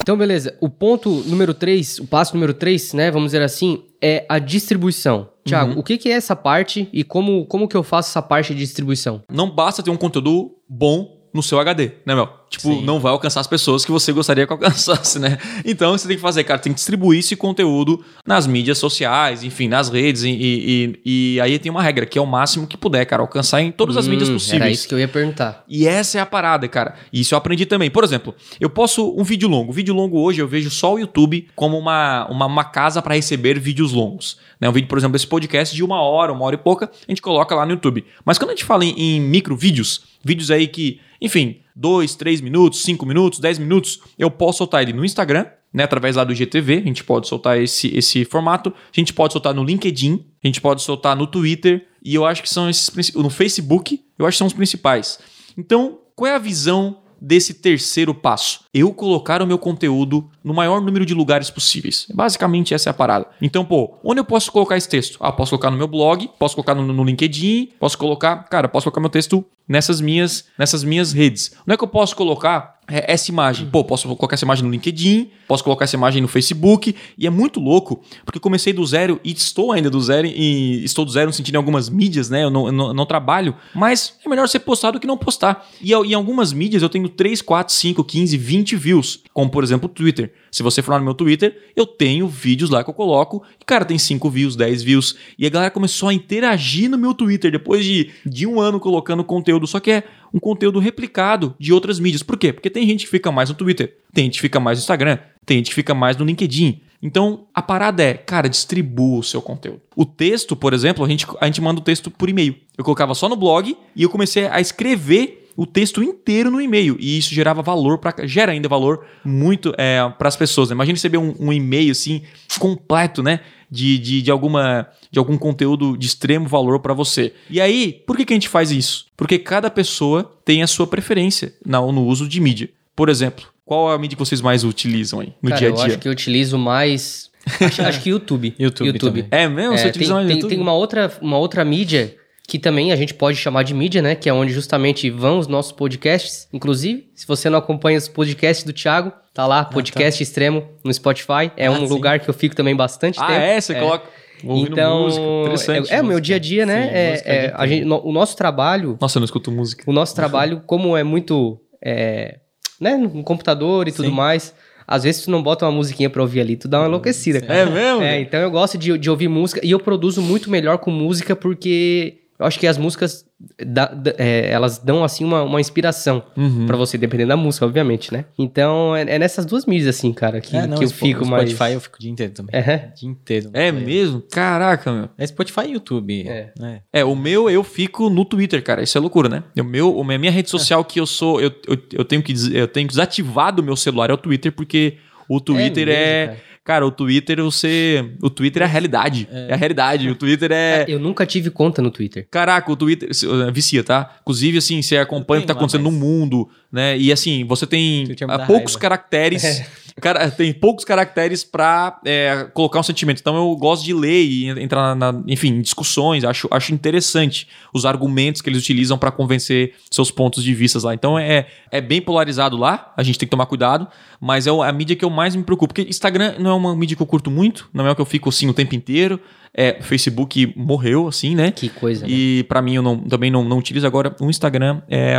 [0.03, 0.57] Então, beleza.
[0.61, 3.11] O ponto número 3, o passo número 3, né?
[3.11, 5.29] Vamos dizer assim, é a distribuição.
[5.45, 5.79] Tiago, uhum.
[5.79, 8.61] o que, que é essa parte e como, como que eu faço essa parte de
[8.61, 9.23] distribuição?
[9.33, 12.42] Não basta ter um conteúdo bom no seu HD, né, Mel?
[12.53, 12.85] Tipo, Sim.
[12.85, 15.39] não vai alcançar as pessoas que você gostaria que alcançasse, né?
[15.65, 19.69] Então, você tem que fazer, cara, tem que distribuir esse conteúdo nas mídias sociais, enfim,
[19.69, 23.07] nas redes, e, e, e aí tem uma regra, que é o máximo que puder,
[23.07, 24.61] cara, alcançar em todas as hum, mídias possíveis.
[24.61, 25.65] Era isso que eu ia perguntar.
[25.67, 26.95] E essa é a parada, cara.
[27.11, 27.91] E isso eu aprendi também.
[27.91, 29.71] Por exemplo, eu posso um vídeo longo.
[29.71, 33.15] O vídeo longo hoje eu vejo só o YouTube como uma, uma, uma casa para
[33.15, 34.37] receber vídeos longos.
[34.61, 34.69] Né?
[34.69, 37.23] Um vídeo, por exemplo, desse podcast de uma hora, uma hora e pouca, a gente
[37.23, 38.05] coloca lá no YouTube.
[38.27, 42.41] Mas quando a gente fala em, em micro vídeos, vídeos aí que, enfim, 2, 3
[42.41, 46.35] minutos, 5 minutos, 10 minutos, eu posso soltar ele no Instagram, né, através lá do
[46.35, 50.47] GTV, a gente pode soltar esse, esse formato, a gente pode soltar no LinkedIn, a
[50.47, 54.35] gente pode soltar no Twitter, e eu acho que são esses no Facebook, eu acho
[54.35, 55.19] que são os principais.
[55.57, 58.65] Então, qual é a visão desse terceiro passo?
[58.75, 62.07] Eu colocar o meu conteúdo no maior número de lugares possíveis.
[62.13, 63.27] Basicamente, essa é a parada.
[63.41, 65.19] Então, pô, onde eu posso colocar esse texto?
[65.21, 68.85] Ah, posso colocar no meu blog, posso colocar no, no LinkedIn, posso colocar, cara, posso
[68.85, 71.53] colocar meu texto nessas minhas, nessas minhas redes.
[71.63, 73.69] Onde é que eu posso colocar essa imagem?
[73.71, 77.31] Pô, posso colocar essa imagem no LinkedIn, posso colocar essa imagem no Facebook, e é
[77.31, 81.31] muito louco, porque comecei do zero e estou ainda do zero, e estou do zero
[81.31, 82.45] em algumas mídias, né?
[82.45, 85.67] Eu não, eu não, eu não trabalho, mas é melhor ser postado que não postar.
[85.81, 89.89] E em algumas mídias eu tenho 3, 4, 5, 15, 20 views, como por exemplo
[89.89, 90.33] o Twitter.
[90.53, 93.65] Se você for lá no meu Twitter, eu tenho vídeos lá que eu coloco, e
[93.65, 97.51] cara, tem 5 views, 10 views, e a galera começou a interagir no meu Twitter
[97.51, 101.99] depois de, de um ano colocando conteúdo, só que é um conteúdo replicado de outras
[101.99, 102.23] mídias.
[102.23, 102.53] Por quê?
[102.53, 105.19] Porque tem gente que fica mais no Twitter, tem gente que fica mais no Instagram,
[105.47, 106.83] tem gente que fica mais no LinkedIn.
[107.03, 109.81] Então, a parada é, cara, distribua o seu conteúdo.
[109.97, 112.55] O texto, por exemplo, a gente, a gente manda o texto por e-mail.
[112.77, 116.97] Eu colocava só no blog e eu comecei a escrever o texto inteiro no e-mail.
[116.99, 120.69] E isso gerava valor, para gera ainda valor muito é, para as pessoas.
[120.71, 120.75] Né?
[120.75, 122.23] Imagina receber um, um e-mail assim,
[122.59, 123.41] completo, né?
[123.71, 127.33] De, de, de, alguma, de algum conteúdo de extremo valor para você.
[127.49, 129.07] E aí, por que, que a gente faz isso?
[129.17, 132.69] Porque cada pessoa tem a sua preferência no, no uso de mídia.
[132.95, 135.71] Por exemplo, qual é a mídia que vocês mais utilizam aí no Cara, dia a
[135.71, 135.85] eu dia?
[135.87, 137.31] acho que eu utilizo mais.
[137.61, 138.55] acho, acho que YouTube.
[138.61, 139.27] YouTube também.
[139.31, 139.79] É mesmo?
[139.79, 140.51] Você É, utiliza tem, mais tem, YouTube?
[140.51, 142.15] tem uma outra, uma outra mídia
[142.53, 144.15] que também a gente pode chamar de mídia, né?
[144.15, 146.47] Que é onde justamente vão os nossos podcasts.
[146.53, 151.51] Inclusive, se você não acompanha os podcasts do Thiago, tá lá, podcast extremo no Spotify.
[151.57, 151.93] É Ah, um sim.
[151.95, 153.41] lugar que eu fico também bastante Ah, tempo.
[153.41, 153.59] é?
[153.59, 154.07] Você coloca.
[154.45, 155.23] Ouvindo Então, música.
[155.41, 155.93] Interessante.
[155.93, 156.83] é, é o meu dia a dia, né?
[156.89, 159.83] Sim, é, é, a gente, no- o nosso trabalho, Nossa, eu não escuto música.
[159.87, 162.39] o nosso trabalho, como é muito, é,
[162.79, 164.15] né, no computador e tudo Sim.
[164.15, 164.55] mais,
[164.87, 167.41] às vezes tu não bota uma musiquinha pra ouvir ali, tu dá uma enlouquecida.
[167.41, 167.61] cara.
[167.61, 168.03] É mesmo?
[168.03, 171.35] É, então eu gosto de, de ouvir música e eu produzo muito melhor com música
[171.35, 173.25] porque eu acho que as músicas,
[173.65, 176.67] dá- dá- é, elas dão assim uma, uma inspiração Uhum.
[176.67, 178.25] pra você, dependendo da música, obviamente, né?
[178.39, 181.27] Então é, é nessas duas mídias assim, cara, que, É, não, que eu Spo- fico
[181.27, 181.51] mais...
[181.51, 182.55] Spotify eu fico o dia inteiro também.
[182.61, 182.91] É.
[182.93, 183.51] O dia inteiro.
[183.53, 184.23] É mesmo?
[184.31, 185.09] Caraca, meu.
[185.17, 186.29] É Spotify e YouTube.
[186.29, 186.53] É.
[186.59, 186.81] né?
[186.93, 188.83] É, o meu eu fico no Twitter, cara.
[188.83, 189.43] Isso é loucura, né?
[189.59, 192.53] O meu, a minha rede social que eu sou, eu, eu, eu tenho que des-
[192.53, 196.39] eu tenho desativado o meu celular é o Twitter porque o Twitter mesmo, é, cara?
[196.65, 196.87] Cara.
[196.87, 199.29] o Twitter você, o Twitter é a realidade.
[199.31, 200.09] É, a realidade.
[200.09, 202.27] O Twitter é Eu nunca tive conta no Twitter.
[202.31, 204.17] Caraca, o Twitter uh, vicia, tá?
[204.23, 206.97] Inclusive, assim, você acompanha o que tá acontecendo no mundo, né?
[206.97, 208.81] E assim, você tem ah, poucos raiva.
[208.81, 209.63] caracteres.
[210.01, 213.21] Cara, tem poucos caracteres pra é, colocar um sentimento.
[213.21, 216.25] Então eu gosto de ler e entrar na, na- enfim, em discussões.
[216.25, 220.95] Acho, acho interessante os argumentos que eles utilizam pra convencer seus pontos de vista lá.
[220.95, 222.93] Então é, é bem polarizado lá.
[222.97, 223.87] A gente tem que tomar cuidado.
[224.21, 225.75] Mas é a mídia que eu mais me preocupo.
[225.75, 227.69] Porque Instagram não é uma mídia que eu curto muito.
[227.73, 229.19] Não é o que eu fico assim o tempo inteiro.
[229.55, 231.51] É, Facebook morreu, assim, né?
[231.51, 232.13] Que coisa, né?
[232.13, 234.81] E pra mim eu não- também não, não utilizo agora o Instagram.
[234.89, 235.17] É,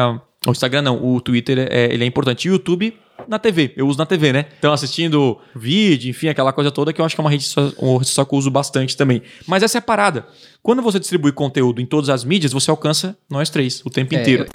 [0.48, 2.46] o Instagram não, o Twitter é, ele é importante.
[2.48, 4.46] E o YouTube na TV, eu uso na TV, né?
[4.58, 8.04] Então assistindo vídeo, enfim, aquela coisa toda que eu acho que é uma rede social,
[8.04, 9.22] social que eu uso bastante também.
[9.48, 10.26] Mas essa é a parada.
[10.64, 14.20] Quando você distribui conteúdo em todas as mídias, você alcança nós três o tempo É,
[14.22, 14.46] inteiro.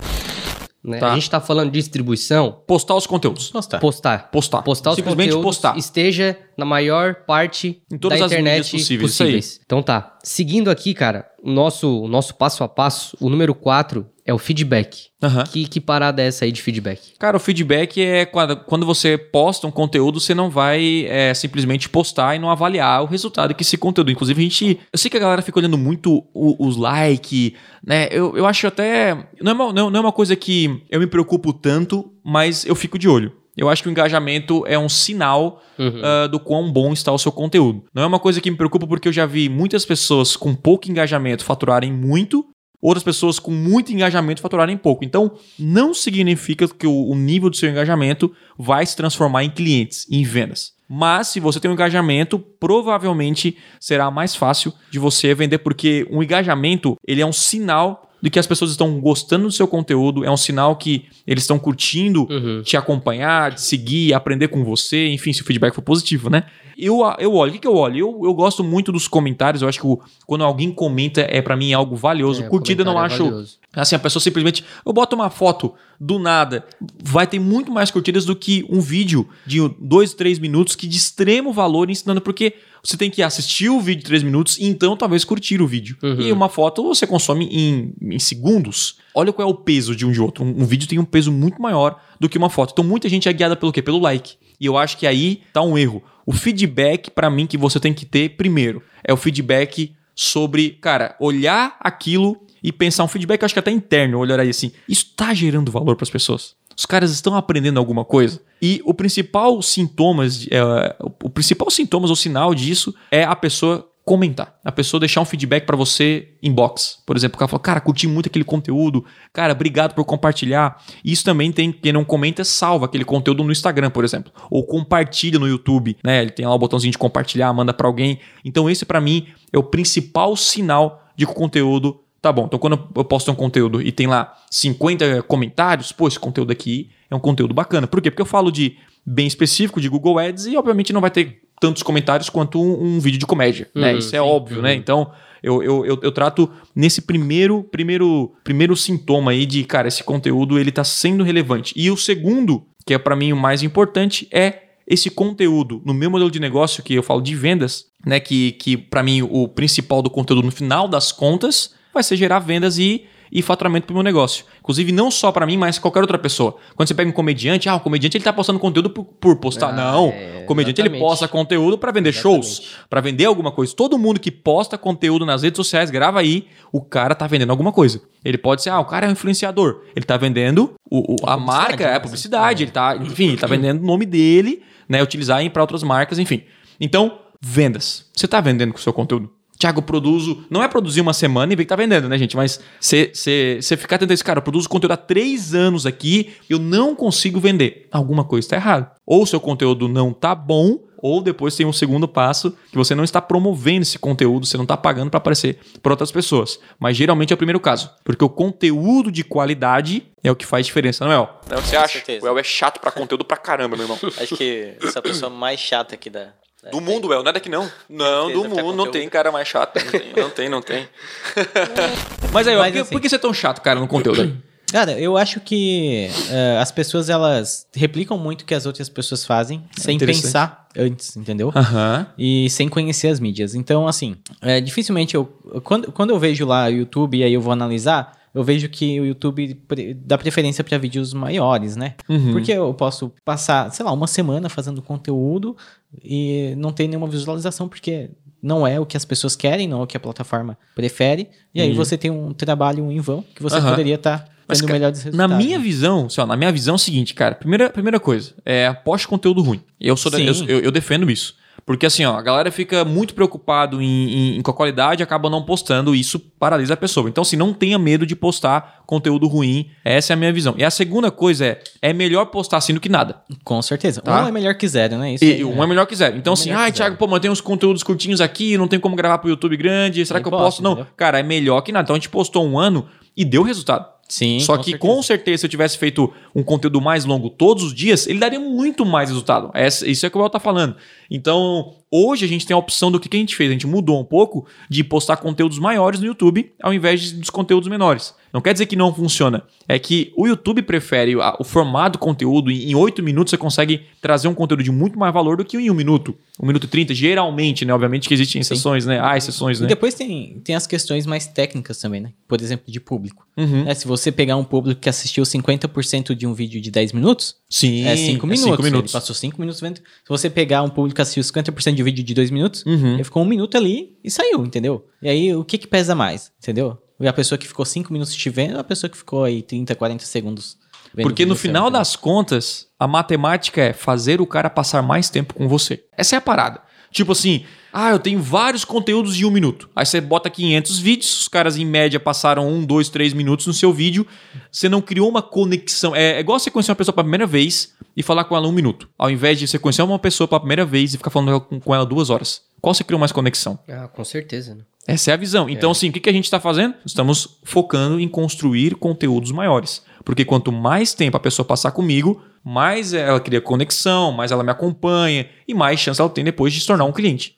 [0.82, 0.98] Né?
[0.98, 1.12] Tá.
[1.12, 3.50] A gente tá falando de distribuição, Postar os conteúdos.
[3.50, 3.78] Postar.
[3.78, 4.30] postar.
[4.30, 4.62] Postar.
[4.62, 5.76] Postar os Simplesmente conteúdos, postar.
[5.76, 9.40] esteja na maior parte Em todas da as internet possíveis, isso aí.
[9.64, 10.16] Então tá.
[10.22, 14.36] Seguindo aqui, cara, o nosso, o nosso passo a passo, o número 4 é o
[14.38, 15.06] feedback.
[15.22, 15.42] Aham.
[15.44, 17.14] Que, que parada é essa aí de feedback?
[17.18, 21.88] Cara, o feedback é quando, quando você posta um conteúdo, você não vai é, simplesmente
[21.88, 24.10] postar e não avaliar o resultado que esse conteúdo.
[24.10, 24.80] Inclusive, a gente.
[24.92, 27.52] Eu sei que a galera fica olhando muito os likes,
[27.84, 28.06] né?
[28.10, 29.14] Eu, eu acho até.
[29.40, 32.74] Não é, uma, não, não é uma coisa que eu me preocupo tanto, mas eu
[32.74, 33.32] fico de olho.
[33.56, 36.00] Eu acho que o engajamento é um sinal Uhum.
[36.02, 37.84] ah, do quão bom está o seu conteúdo.
[37.94, 40.90] Não é uma coisa que me preocupa porque eu já vi muitas pessoas com pouco
[40.90, 42.44] engajamento faturarem muito,
[42.80, 45.04] outras pessoas com muito engajamento faturarem pouco.
[45.04, 50.22] Então, não significa que o, nível do seu engajamento vai se transformar em clientes, em
[50.22, 50.72] vendas.
[50.88, 56.22] Mas se você tem um engajamento, provavelmente será mais fácil de você vender, porque o
[56.22, 60.30] engajamento ele é um sinal de que as pessoas estão gostando do seu conteúdo, é
[60.30, 62.62] um sinal que eles estão curtindo Uhum.
[62.62, 66.44] te acompanhar, te seguir, aprender com você, enfim, se o feedback for positivo, né?
[66.76, 67.96] Eu, eu olho, o que, que eu olho?
[67.98, 71.56] Eu, eu gosto muito dos comentários, eu acho que o- quando alguém comenta é para
[71.56, 72.42] mim algo valioso.
[72.42, 73.24] É, Curtida eu não é acho.
[73.24, 73.58] valioso.
[73.72, 74.64] Assim, a pessoa simplesmente.
[74.86, 76.64] Eu boto uma foto do nada.
[77.02, 80.96] Vai ter muito mais curtidas do que um vídeo de dois, três minutos que de
[80.96, 84.96] extremo valor ensinando, porque você tem que assistir o vídeo de três minutos e então
[84.96, 85.96] talvez curtir o vídeo.
[86.02, 86.20] Uhum.
[86.20, 88.96] E uma foto você consome em, em segundos.
[89.14, 90.44] Olha qual é o peso de um de outro.
[90.44, 92.72] Um, um vídeo tem um peso muito maior do que uma foto.
[92.72, 93.82] Então muita gente é guiada pelo quê?
[93.82, 94.36] Pelo like.
[94.60, 96.02] E eu acho que aí tá um erro.
[96.24, 101.16] O feedback, pra mim, que você tem que ter primeiro é o feedback sobre, cara,
[101.20, 105.32] olhar aquilo e pensar um feedback, acho que até interno, olhar aí assim, isso tá
[105.34, 106.56] gerando valor pras pessoas.
[106.76, 108.40] Os caras estão aprendendo alguma coisa.
[108.62, 110.62] E o principal sintomas, é,
[111.00, 114.58] o principal sintomas ou sinal disso é a pessoa comentar.
[114.64, 117.02] A pessoa deixar um feedback para você inbox.
[117.04, 119.04] Por exemplo, o cara fala, cara, curti muito aquele conteúdo.
[119.34, 120.82] Cara, obrigado por compartilhar.
[121.04, 124.32] Isso também tem, quem não comenta, salva aquele conteúdo no Instagram, por exemplo.
[124.50, 126.22] Ou compartilha no YouTube, né?
[126.22, 128.18] Ele tem lá o botãozinho de compartilhar, manda para alguém.
[128.42, 132.46] Então esse para mim é o principal sinal de que o conteúdo tá bom.
[132.46, 136.90] Então quando eu posto um conteúdo e tem lá 50 comentários, pô, esse conteúdo aqui
[137.10, 137.86] é um conteúdo bacana.
[137.86, 138.10] Por quê?
[138.10, 141.82] Porque eu falo de bem específico de Google Ads e obviamente não vai ter tantos
[141.82, 143.92] comentários quanto um, um vídeo de comédia, né?
[143.92, 144.72] Uhum, Isso é sim, óbvio, né?
[144.72, 144.78] uhum.
[144.78, 145.10] Então,
[145.42, 150.58] eu, eu, eu, eu trato nesse primeiro, primeiro, primeiro sintoma aí de, cara, esse conteúdo
[150.58, 151.72] ele tá sendo relevante.
[151.76, 156.10] E o segundo, que é para mim o mais importante, é esse conteúdo no meu
[156.10, 160.00] modelo de negócio que eu falo de vendas, né, que, que para mim o principal
[160.00, 163.96] do conteúdo no final das contas vai ser gerar vendas e, e faturamento para o
[163.96, 164.44] meu negócio.
[164.60, 166.56] Inclusive não só para mim, mas qualquer outra pessoa.
[166.74, 169.68] Quando você pega um comediante, ah, o comediante ele tá postando conteúdo por, por postar.
[169.68, 172.46] Ah, não, é, o comediante ele posta conteúdo para vender Exatamente.
[172.46, 173.74] shows, para vender alguma coisa.
[173.76, 177.72] Todo mundo que posta conteúdo nas redes sociais, grava aí, o cara tá vendendo alguma
[177.72, 178.00] coisa.
[178.24, 179.82] Ele pode ser, ah, o cara é um influenciador.
[179.94, 183.46] Ele tá vendendo o, o- a marca, é a publicidade, ele tá, enfim, ele tá
[183.46, 186.42] vendendo o nome dele, né, utilizar para outras marcas, enfim.
[186.80, 188.06] Então, vendas.
[188.14, 189.30] Você tá vendendo com o seu conteúdo?
[189.58, 190.44] Tiago, eu produzo.
[190.48, 192.36] Não é produzir uma semana e ver que tá vendendo, né, gente?
[192.36, 196.94] Mas você ficar tentando esse cara, eu produzo conteúdo há três anos aqui, eu não
[196.94, 197.88] consigo vender.
[197.90, 198.92] Alguma coisa está errada.
[199.04, 203.04] Ou seu conteúdo não tá bom, ou depois tem um segundo passo que você não
[203.04, 206.58] está promovendo esse conteúdo, você não está pagando para aparecer para outras pessoas.
[206.78, 210.66] Mas geralmente é o primeiro caso, porque o conteúdo de qualidade é o que faz
[210.66, 211.16] diferença, não é?
[211.16, 211.28] El?
[211.50, 211.94] Não, você acha?
[211.94, 212.24] certeza.
[212.24, 213.98] O El é chato para conteúdo pra caramba, meu irmão.
[214.20, 216.32] Acho que essa pessoa mais chata aqui da.
[216.70, 217.70] Do mundo, El, não é daqui não.
[217.88, 219.78] Não, do mundo não tem cara mais chato.
[219.84, 220.48] Não tem, não tem.
[220.48, 220.88] Não tem.
[222.32, 223.86] Mas aí, ó, Mas por, que, assim- por que você é tão chato, cara, no
[223.88, 224.34] conteúdo aí?
[224.70, 229.24] Cara, eu acho que eh, as pessoas elas replicam muito o que as outras pessoas
[229.24, 230.24] fazem sem interessante.
[230.26, 231.50] pensar antes, entendeu?
[231.56, 232.06] Aham.
[232.18, 233.54] E sem conhecer as mídias.
[233.54, 235.24] Então, assim, é, dificilmente eu.
[235.64, 239.00] Quando, quando eu vejo lá o YouTube e aí eu vou analisar, eu vejo que
[239.00, 239.60] o YouTube
[240.04, 241.94] dá preferência para vídeos maiores, né?
[242.08, 242.32] Uhum.
[242.32, 245.56] Porque eu posso passar, sei lá, uma semana fazendo conteúdo
[246.04, 248.10] e não ter nenhuma visualização, porque
[248.42, 251.28] não é o que as pessoas querem, não é o que a plataforma prefere.
[251.54, 251.76] E aí Uhum.
[251.76, 253.70] você tem um trabalho em vão que você Aham.
[253.70, 256.78] poderia estar Mas, tendo cara, Na minha visão, assim, ó, na minha visão é o
[256.78, 257.34] seguinte, cara.
[257.34, 259.60] Primeira, primeira coisa, é poste conteúdo ruim.
[259.80, 261.34] Eu sou da- eu- eu defendo isso.
[261.66, 265.42] Porque assim, ó, a galera fica muito preocupado em, em- com a qualidade acaba não
[265.42, 267.08] postando, e isso paralisa a pessoa.
[267.08, 269.68] Então, assim, não tenha medo de postar conteúdo ruim.
[269.84, 270.54] Essa é a minha visão.
[270.56, 273.16] E a segunda coisa é, é melhor postar assim do que nada.
[273.44, 274.00] Com certeza.
[274.00, 274.24] Tá.
[274.24, 275.14] Um é melhor que zero, né?
[275.14, 276.16] Isso E aí, um é melhor que zero.
[276.16, 278.66] Então, Um assim, melhor ai, que Thiago, pô, mas tem uns conteúdos curtinhos aqui, não
[278.68, 280.62] tem como gravar pro YouTube grande, será Aí que eu posta, posto?
[280.62, 280.72] Não.
[280.72, 280.92] entendeu?
[280.96, 281.84] Cara, é melhor que nada.
[281.84, 283.84] Então a gente postou um ano e deu resultado.
[284.10, 284.94] Sim, Só com que certeza.
[284.94, 288.40] com certeza, se eu tivesse feito um conteúdo mais longo todos os dias, ele daria
[288.40, 289.50] muito mais resultado.
[289.52, 290.76] Essa- isso é o que o El tá falando.
[291.10, 293.50] Então, hoje a gente tem a opção do que, que a gente fez.
[293.50, 297.30] A gente mudou um pouco de postar conteúdos maiores no YouTube ao invés de- dos
[297.30, 298.14] conteúdos menores.
[298.32, 299.42] Não quer dizer que não funciona.
[299.66, 302.50] É que o YouTube prefere o formato do conteúdo.
[302.50, 305.70] Em oito minutos você consegue trazer um conteúdo de muito mais valor do que em
[305.70, 306.14] um minuto.
[306.40, 307.72] Um minuto e trinta, geralmente, né?
[307.74, 309.00] Obviamente que existem exceções, né?
[309.00, 309.68] Há exceções, E né?
[309.68, 312.12] depois tem, tem as questões mais técnicas também, né?
[312.26, 313.26] Por exemplo, de público.
[313.36, 313.64] Uhum.
[313.64, 313.74] Né?
[313.74, 317.84] Se você pegar um público que assistiu 50% de um vídeo de 10 minutos, Sim,
[317.86, 318.44] é 5 minutos.
[318.50, 318.92] cinco minutos.
[318.92, 319.78] Passou 5 minutos vendo.
[319.78, 322.94] Se você pegar um público que assistiu 50% de um vídeo de 2 minutos, Uhum.
[322.94, 324.84] ele ficou um minuto ali e saiu, entendeu?
[325.02, 326.78] E aí, o que que pesa mais, entendeu?
[327.00, 329.74] A pessoa que ficou 5 minutos te vendo ou a pessoa que ficou aí 30,
[329.74, 330.58] 40 segundos
[330.92, 335.34] vendo Porque no final das contas, a matemática é fazer o cara passar mais tempo
[335.34, 335.84] com você.
[335.96, 336.60] Essa é a parada.
[336.90, 339.68] Tipo assim, ah, eu tenho vários conteúdos de um minuto.
[339.76, 343.52] Aí você bota 500 vídeos, os caras em média passaram um, dois, três minutos no
[343.52, 344.06] seu vídeo.
[344.50, 345.94] Você não criou uma conexão.
[345.94, 348.52] É, é igual você conhecer uma pessoa pela primeira vez e falar com ela um
[348.52, 348.88] minuto.
[348.98, 351.74] Ao invés de você conhecer uma pessoa pela primeira vez e ficar falando com, com
[351.74, 352.42] ela duas horas.
[352.60, 353.58] Qual você criou mais conexão?
[353.68, 354.62] Ah, com certeza, né?
[354.88, 355.48] Essa é a visão.
[355.50, 356.74] Então, assim, o que, que a gente está fazendo?
[356.84, 359.82] Estamos focando em construir conteúdos maiores.
[360.02, 364.50] Porque quanto mais tempo a pessoa passar comigo, mais ela cria conexão, mais ela me
[364.50, 367.36] acompanha e mais chance ela tem depois de se tornar um cliente.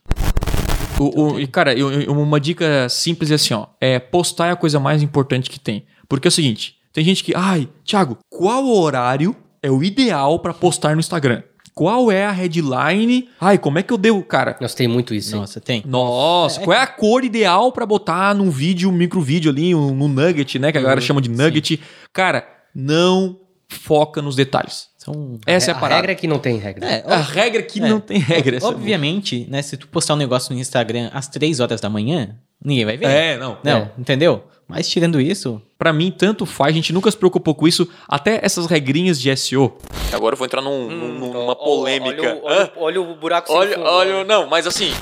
[0.99, 3.67] O, o- cara, eu- uma dica simples é assim, ó.
[3.81, 5.85] É postar é a coisa mais importante que tem.
[6.09, 10.55] Porque é o seguinte, tem gente que, ai, Thiago, qual horário é o ideal para
[10.55, 11.43] postar no Instagram?
[11.75, 13.29] Qual é a headline?
[13.41, 14.57] Ai, como é que eu devo, cara?
[14.61, 15.41] Nós tem muito isso, hein?
[15.41, 15.83] Nossa, tem.
[15.87, 19.95] Nossa, qual é a cor ideal pra botar num vídeo, um micro vídeo ali, um,
[19.95, 20.73] no nugget, né?
[20.73, 21.81] Que a galera chama de nugget.
[22.13, 24.89] Cara, não foca nos detalhes.
[24.99, 26.01] São Essa é a a parada.
[26.03, 26.87] regra é que não tem regra.
[26.87, 27.89] É, A regra aqui É.
[27.89, 28.59] não tem regra.
[28.59, 28.65] é.
[28.65, 32.85] Obviamente, né, se tu postar um negócio no Instagram às 3 horas da manhã, ninguém
[32.85, 33.07] vai ver.
[33.07, 33.59] É, não.
[33.63, 33.91] Não, É.
[33.99, 34.45] entendeu?
[34.69, 37.89] Mas tirando isso, Pra mim, tanto faz, a gente nunca se preocupou com isso.
[38.07, 39.79] Até essas regrinhas de SEO.
[40.13, 42.21] Agora eu vou entrar num- num- numa polêmica.
[42.21, 43.87] Olha, o- olha, o- olha o buraco sem Olha, fundo.
[43.89, 44.93] olha, não, mas assim,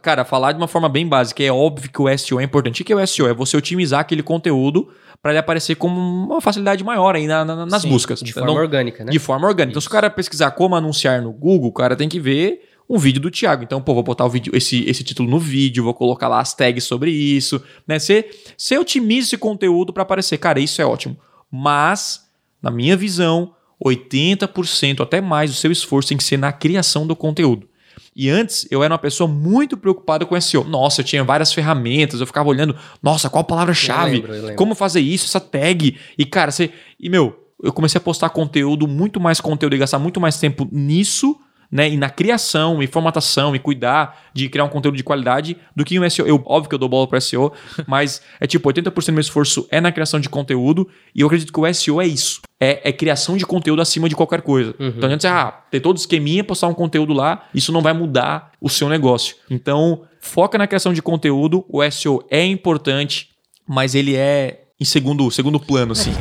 [0.00, 2.80] cara, falar de uma forma bem básica, é óbvio que o SEO é importante.
[2.80, 3.28] O que é o SEO?
[3.28, 4.88] É você otimizar aquele conteúdo
[5.22, 8.20] para ele aparecer com uma facilidade maior aí na- na- nas Sim, buscas.
[8.20, 9.12] De Então, forma orgânica, né?
[9.12, 9.72] De forma orgânica.
[9.72, 12.98] Então, se o cara pesquisar como anunciar no Google, o cara tem que ver um
[12.98, 13.62] vídeo do Thiago.
[13.62, 16.54] Então, pô, vou botar o vídeo, esse, esse título no vídeo, vou colocar lá as
[16.54, 17.98] tags sobre isso, né?
[17.98, 20.38] Você, você otimiza esse conteúdo para aparecer.
[20.38, 21.16] Cara, isso é ótimo.
[21.50, 22.28] Mas,
[22.62, 27.16] na minha visão, 80% até mais do seu esforço tem que ser na criação do
[27.16, 27.68] conteúdo.
[28.14, 30.64] E antes eu era uma pessoa muito preocupada com SEO.
[30.64, 34.24] Nossa, eu tinha várias ferramentas, eu ficava olhando, nossa, qual palavra-chave?
[34.56, 35.98] Como fazer isso, essa tag?
[36.16, 36.70] E cara, você.
[36.98, 40.66] E meu, eu comecei a postar conteúdo, muito mais conteúdo e gastar muito mais tempo
[40.72, 41.38] nisso,
[41.70, 41.88] né?
[41.88, 45.98] E na criação, e formatação, e cuidar de criar um conteúdo de qualidade do que
[45.98, 46.26] um SEO.
[46.26, 47.52] Eu, óbvio que eu dou bola para SEO,
[47.86, 51.52] mas é tipo 80% do meu esforço é na criação de conteúdo, e eu acredito
[51.52, 52.40] que o SEO é isso.
[52.58, 54.74] É, é criação de conteúdo acima de qualquer coisa.
[54.78, 58.70] Então, antes, ah, ter todo esqueminha, postar um conteúdo lá, isso não vai mudar o
[58.70, 59.36] seu negócio.
[59.50, 61.64] Então, foca na criação de conteúdo.
[61.68, 63.28] O SEO é importante,
[63.68, 66.12] mas ele é em segundo, segundo plano, assim.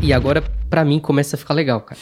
[0.00, 2.00] E agora, pra mim, começa a ficar legal, cara.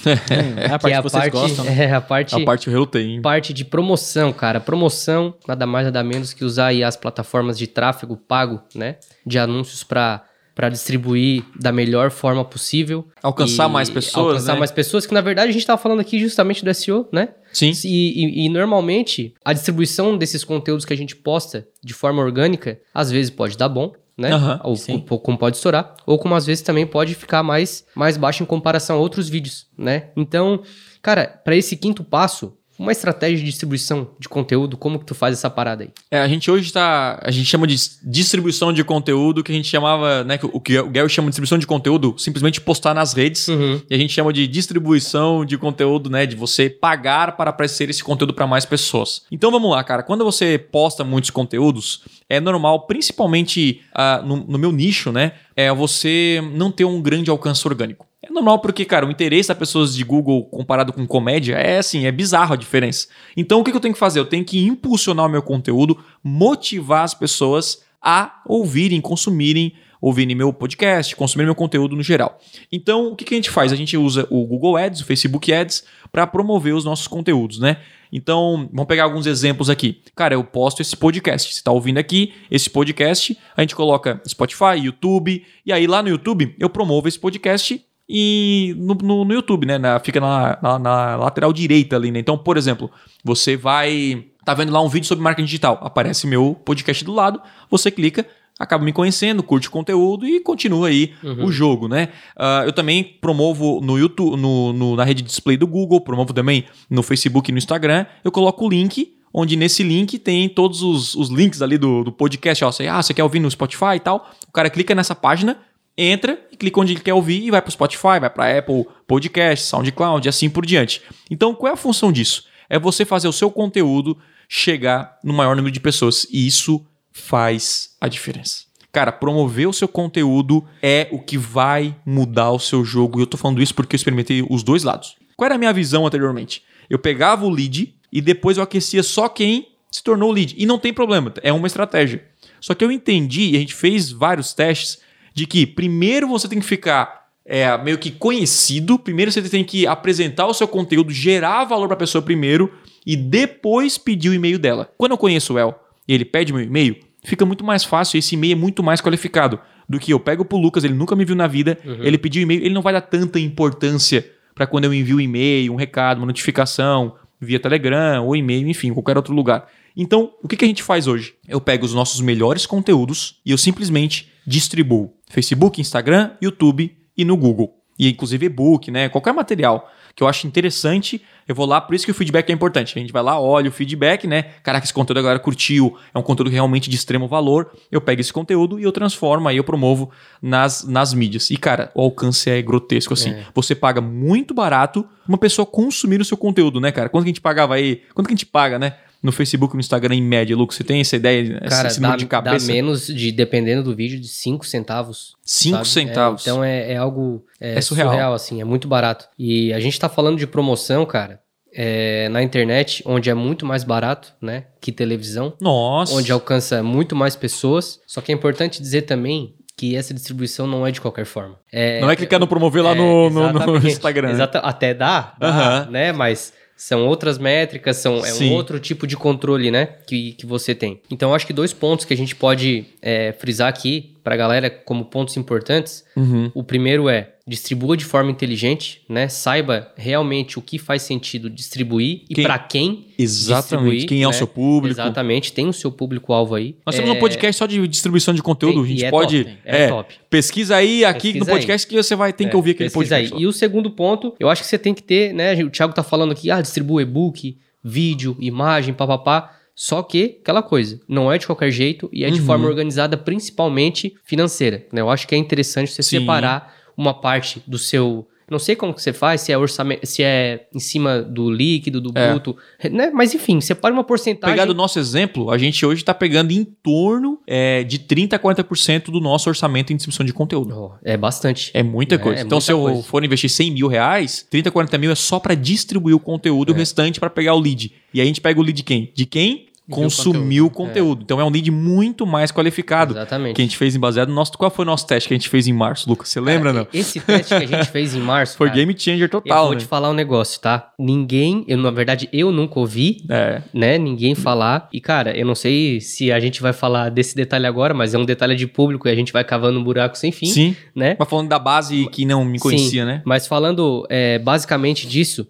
[0.61, 1.64] é a parte que é que vocês gostam.
[1.64, 1.85] né?
[1.85, 3.22] É, a parte, A parte que eu hein?
[3.22, 4.61] parte de promoção, cara.
[4.61, 8.96] Promoção, nada mais, nada menos que usar aí as plataformas de tráfego pago, né?
[9.26, 10.22] De anúncios pra
[10.54, 13.06] para distribuir da melhor forma possível.
[13.22, 14.59] Alcançar mais pessoas, Alcançar né?
[14.61, 17.28] mais pessoas, que na verdade a gente tava falando aqui justamente do SEO, né?
[17.52, 17.72] Sim.
[17.85, 22.80] E, e- e normalmente a distribuição desses conteúdos que a gente posta de forma orgânica,
[22.94, 24.33] às vezes pode dar bom, né?
[24.33, 24.98] Aham, ou sim.
[25.00, 28.96] como pode estourar, ou como às vezes também pode ficar mais, mais baixo em comparação
[28.96, 30.11] a outros vídeos, né?
[30.16, 30.62] Então,
[31.02, 35.35] cara, para esse quinto passo, uma estratégia de distribuição de conteúdo, como que tu faz
[35.35, 35.91] essa parada aí?
[36.11, 37.19] É, a gente hoje tá.
[37.23, 40.39] A gente chama de distribuição de conteúdo, que a gente chamava, né?
[40.53, 43.49] O que o Gary chama de distribuição de conteúdo, simplesmente postar nas redes.
[43.49, 43.81] Uhum.
[43.89, 46.27] E a gente chama de distribuição de conteúdo, né?
[46.27, 49.23] De você pagar para aparecer esse conteúdo para mais pessoas.
[49.31, 50.03] Então vamos lá, cara.
[50.03, 55.33] Quando você posta muitos conteúdos, é normal, principalmente ah, no, no meu nicho, né?
[55.55, 58.07] É você não ter um grande alcance orgânico.
[58.29, 62.07] É normal porque, cara, o interesse das pessoas de Google comparado com comédia é assim,
[62.07, 63.07] é bizarro a diferença.
[63.37, 64.19] Então o que eu tenho que fazer?
[64.19, 70.53] Eu tenho que impulsionar o meu conteúdo, motivar as pessoas a ouvirem, consumirem, ouvirem meu
[70.53, 72.39] podcast, consumirem meu conteúdo no geral.
[72.71, 73.73] Então, o que, que a gente faz?
[73.73, 77.79] A gente usa o Google Ads, o Facebook Ads, para promover os nossos conteúdos, né?
[78.12, 80.03] Então, vamos pegar alguns exemplos aqui.
[80.15, 81.53] Cara, eu posto esse podcast.
[81.53, 86.09] Você está ouvindo aqui esse podcast, a gente coloca Spotify, YouTube, e aí lá no
[86.09, 89.79] YouTube eu promovo esse podcast e no, no, no YouTube, né?
[89.79, 92.19] Na- fica na, na- na lateral direita ali, né?
[92.21, 92.90] Então, por exemplo,
[93.25, 94.25] você vai.
[94.45, 95.79] Tá vendo lá um vídeo sobre marketing digital.
[95.83, 98.25] Aparece meu podcast do lado, você clica,
[98.61, 101.12] acaba me conhecendo, curte o conteúdo e continua aí
[101.45, 102.11] o jogo, né?
[102.38, 106.33] Ah, eu também promovo no YouTube, no, no- na rede de display do Google, promovo
[106.33, 108.07] também no Facebook e no Instagram.
[108.23, 109.14] Eu coloco o link.
[109.38, 112.64] Onde nesse link tem todos os, os links ali do, do podcast.
[112.64, 114.31] Ó, você, ah, você quer ouvir no Spotify e tal?
[114.49, 115.59] O cara clica nessa página,
[115.96, 118.87] entra e clica onde ele quer ouvir e vai para o Spotify, vai para Apple
[119.06, 121.02] Podcast, SoundCloud e assim por diante.
[121.30, 122.44] Então, qual é a função disso?
[122.68, 124.16] É você fazer o seu conteúdo
[124.48, 128.64] chegar no maior número de pessoas e isso faz a diferença.
[128.92, 133.18] Cara, promover o seu conteúdo é o que vai mudar o seu jogo.
[133.18, 135.16] E eu tô falando isso porque eu experimentei os dois lados.
[135.37, 136.62] Qual era a minha visão anteriormente?
[136.88, 140.54] Eu pegava o lead e depois eu aquecia só quem se tornou lead.
[140.56, 142.24] E não tem problema, é uma estratégia.
[142.61, 144.98] Só que eu entendi, e a gente fez vários testes,
[145.37, 149.87] de que primeiro você tem que ficar é, meio que conhecido, primeiro você tem que
[149.87, 152.72] apresentar o seu conteúdo, gerar valor para a pessoa primeiro
[153.05, 154.90] e depois pedir o e-mail dela.
[154.96, 158.35] Quando eu conheço o El e ele pede meu e-mail, fica muito mais fácil, esse
[158.35, 161.37] e-mail é muito mais qualificado do que eu pego pro Lucas, ele nunca me viu
[161.37, 165.18] na vida, ele pediu e-mail, ele não vai dar tanta importância para quando eu envio
[165.18, 169.68] um e-mail, um recado, uma notificação via Telegram ou e-mail, enfim, qualquer outro lugar.
[169.94, 171.35] Então, o que, que a gente faz hoje?
[171.46, 177.37] Eu pego os nossos melhores conteúdos e eu simplesmente distribuo Facebook, Instagram, YouTube e no
[177.37, 177.74] Google.
[177.98, 179.09] E inclusive e-book, né?
[179.09, 182.52] Qualquer material que eu acho interessante, eu vou lá, por isso que o feedback é
[182.52, 182.98] importante.
[182.98, 184.44] A gente vai lá, olha o feedback, né?
[184.62, 187.70] Caraca, esse conteúdo a galera curtiu, é um conteúdo realmente de extremo valor.
[187.92, 191.50] Eu pego esse conteúdo e eu transformo, aí eu promovo nas, nas mídias.
[191.50, 193.34] E, cara, o alcance é grotesco, assim.
[193.55, 197.11] Você paga muito barato uma pessoa consumir o seu conteúdo, né, cara?
[197.11, 198.03] Quanto que a gente pagava aí?
[198.14, 198.94] Quanto que a gente paga, né?
[199.27, 202.09] No Facebook e no Instagram, em média, Lucas, você tem essa ideia, Cara, esse dá,
[202.09, 202.72] número de dá cabeça?
[202.72, 205.35] menos, de dependendo do vídeo, de 5 centavos.
[205.45, 205.89] 5 sabe?
[205.89, 206.47] centavos.
[206.47, 208.11] É, então é, é algo é, É surreal.
[208.11, 208.35] surreal.
[208.35, 209.27] assim, é muito barato.
[209.39, 211.41] E a gente tá falando de promoção, cara.
[211.79, 216.14] é, na internet, onde é muito mais barato, né, que televisão, Nossa.
[216.14, 218.01] onde alcança muito mais pessoas.
[218.07, 221.59] Só que é importante dizer também que essa distribuição não é de qualquer forma.
[221.70, 223.77] É, Não é clicando promover lá é, no, no- no.
[223.87, 224.31] Instagram.
[224.31, 225.91] Exata- até dá, dá, Aham.
[225.91, 226.12] né?
[226.12, 228.51] Mas são outras métricas, são, é Sim.
[228.51, 229.87] um outro tipo de controle, né?
[230.07, 231.01] Que, que você tem.
[231.11, 235.07] Então, acho que dois pontos que a gente pode é, frisar aqui pra galera como
[235.07, 236.05] pontos importantes.
[236.14, 236.51] Uhum.
[236.55, 239.28] O primeiro é distribua de forma inteligente, né?
[239.28, 243.07] Saiba realmente o que faz sentido distribuir e Quem- pra quem.
[243.16, 244.07] Exatamente.
[244.07, 244.36] Quem é o né?
[244.36, 244.92] seu público.
[245.01, 246.74] Exatamente, tem o seu público-alvo aí.
[246.84, 248.74] Nós temos um podcast só de distribuição de conteúdo.
[248.74, 249.44] Tem, a gente e é pode.
[249.44, 250.14] top, é top.
[250.28, 253.14] Pesquisa aí aqui Pesquisa no podcast que você vai ter que É, ouvir aquele pesquisa
[253.16, 253.34] podcast.
[253.36, 253.42] aí.
[253.42, 255.55] E o segundo ponto, eu acho que você tem que ter, né?
[255.62, 259.53] O Thiago tá falando aqui, ah, distribua e-book, vídeo, imagem, papapá.
[259.72, 262.47] Só que, aquela coisa, não é de qualquer jeito e é de Uhum.
[262.47, 264.86] forma organizada, principalmente financeira.
[264.92, 265.01] Né?
[265.03, 266.20] Eu acho que é interessante você Sim.
[266.20, 268.26] separar uma parte do seu.
[268.49, 272.01] Não sei como que você faz, se é orçamento, se é em cima do líquido,
[272.01, 272.30] do É.
[272.30, 272.57] bruto,
[272.92, 273.11] né?
[273.12, 274.55] Mas enfim, separa uma porcentagem.
[274.55, 278.38] Pegar do nosso exemplo, a gente hoje está pegando em torno é, de 30% a
[278.38, 280.72] 40% do nosso orçamento em distribuição de conteúdo.
[280.78, 281.72] Oh, é bastante.
[281.74, 282.38] É muita É, coisa.
[282.40, 283.03] é então, muita se eu coisa.
[283.03, 286.72] for investir 100 mil reais, 30, 40 mil é só para distribuir o conteúdo e
[286.72, 287.92] o restante para pegar o lead.
[288.14, 289.11] E aí a gente pega o lead de quem?
[289.12, 291.22] De quem consumiu o conteúdo.
[291.22, 293.12] Então é um lead muito mais qualificado.
[293.14, 293.55] Exatamente.
[293.57, 294.53] Que a gente fez em baseado no nosso.
[294.59, 296.28] Qual foi o nosso teste que a gente fez em março, Lucas?
[296.28, 297.01] Você lembra, Cara, não?
[297.01, 298.57] Esse teste que a gente fez em março.
[298.57, 299.80] Foi cara, game changer Eu total, vou né?
[299.80, 300.91] te falar um negócio, tá?
[300.99, 303.62] Ninguém, eu, na verdade, eu nunca ouvi, É.
[303.72, 303.99] né?
[303.99, 304.89] Ninguém falar.
[304.93, 308.18] E, cara, eu não sei se a gente vai falar desse detalhe agora, mas é
[308.18, 310.76] um detalhe de público e a gente vai cavando um buraco sem fim, Sim.
[310.95, 311.16] né?
[311.18, 313.22] Mas falando da base que não me conhecia, Sim, né?
[313.24, 315.47] Mas falando é, basicamente disso,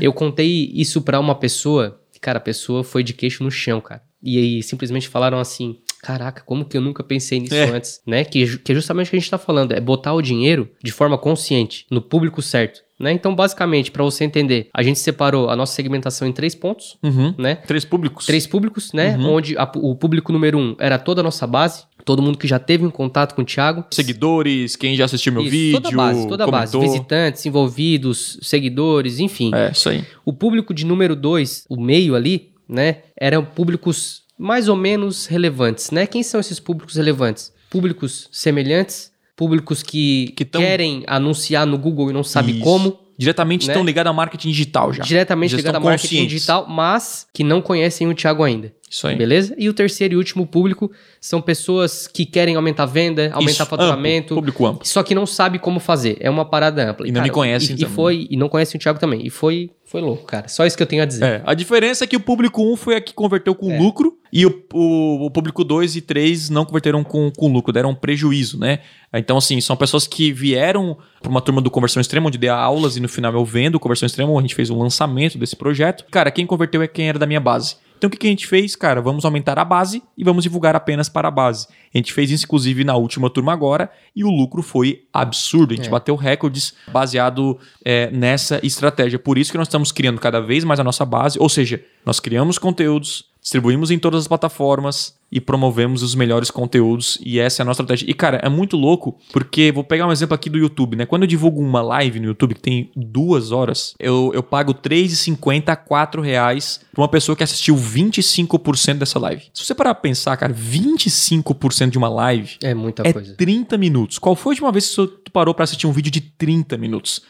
[0.00, 1.98] eu contei isso pra uma pessoa.
[2.22, 4.00] Cara, a pessoa foi de queixo no chão, cara.
[4.22, 7.64] E aí simplesmente falaram assim: Caraca, como que eu nunca pensei nisso É.
[7.64, 8.00] antes?
[8.06, 8.24] Né?
[8.24, 10.92] Que, que é justamente o que a gente tá falando: é botar o dinheiro de
[10.92, 12.80] forma consciente, no público certo.
[13.02, 13.10] Né?
[13.12, 17.34] Então, basicamente, pra você entender, a gente separou a nossa segmentação em três pontos, Uhum.
[17.36, 17.56] né?
[17.56, 18.24] Três públicos.
[18.26, 19.16] Três públicos, né?
[19.16, 19.32] Uhum.
[19.34, 22.60] Onde a- o público número um era toda a nossa base, todo mundo que já
[22.60, 23.84] teve um contato com o Thiago.
[23.90, 25.80] Seguidores, quem já assistiu meu Isso, vídeo.
[25.80, 26.78] toda a base, toda a base.
[26.78, 29.50] Visitantes, envolvidos, seguidores, enfim.
[29.54, 30.04] É, isso aí.
[30.24, 32.98] O público de número dois, o meio ali, né?
[33.20, 36.06] Eram públicos mais ou menos relevantes, né?
[36.06, 37.52] Quem são esses públicos relevantes?
[37.70, 39.11] Públicos semelhantes,
[39.42, 42.96] públicos que, Que tão- querem anunciar no Google e não sabem como.
[43.18, 43.72] Diretamente Né?
[43.72, 45.02] estão ligados ao marketing digital já.
[45.02, 48.72] Diretamente Já ligado a estão marketing digital, mas que não conhecem o Thiago ainda.
[48.92, 49.16] Isso aí.
[49.16, 49.54] Beleza?
[49.56, 53.66] E o terceiro e último público são pessoas que querem aumentar a venda, aumentar Isso,
[53.66, 54.86] faturamento, amplo, público amplo.
[54.86, 56.18] só que não sabe como fazer.
[56.20, 57.08] É uma parada ampla.
[57.08, 59.26] E não me conhecem e, e foi E não conhecem o Thiago também.
[59.26, 60.46] E foi, foi louco, cara.
[60.46, 61.24] Só isso que eu tenho a dizer.
[61.24, 63.78] É, a diferença é que o público 1 foi a que converteu com É.
[63.78, 67.94] lucro e o, o, o público 2 e 3 não converteram com, com lucro, deram
[67.94, 68.80] prejuízo, né?
[69.14, 72.98] Então, assim, são pessoas que vieram para uma turma do Conversão Extrema, onde dei aulas
[72.98, 76.04] e no final eu vendo o Conversão Extrema, a gente fez o lançamento desse projeto.
[76.10, 77.76] Cara, quem converteu é quem era da minha base.
[78.02, 78.74] Então, o que, que a gente fez?
[78.74, 81.68] Cara, vamos aumentar a base e vamos divulgar apenas para a base.
[81.94, 85.72] A gente fez isso, inclusive, na última turma agora e o lucro foi absurdo.
[85.72, 85.90] A gente É.
[85.90, 89.20] bateu recordes baseado é, nessa estratégia.
[89.20, 92.18] Por isso que nós estamos criando cada vez mais a nossa base, ou seja, nós
[92.18, 97.64] criamos conteúdos, distribuímos em todas as plataformas e promovemos os melhores conteúdos e essa é
[97.64, 98.08] a nossa estratégia.
[98.08, 101.06] E cara, é muito louco porque vou pegar um exemplo aqui do YouTube, né?
[101.06, 105.64] Quando eu divulgo uma live no YouTube que tem duas horas, eu, eu pago R$3,50
[105.68, 109.44] a R$ reais pra uma pessoa que assistiu 25% dessa live.
[109.54, 113.34] Se você parar pra pensar, cara, 25% de uma live É muita é coisa.
[113.34, 114.18] 30 minutos.
[114.18, 117.22] Qual foi a última vez que você parou pra assistir um vídeo de 30 minutos?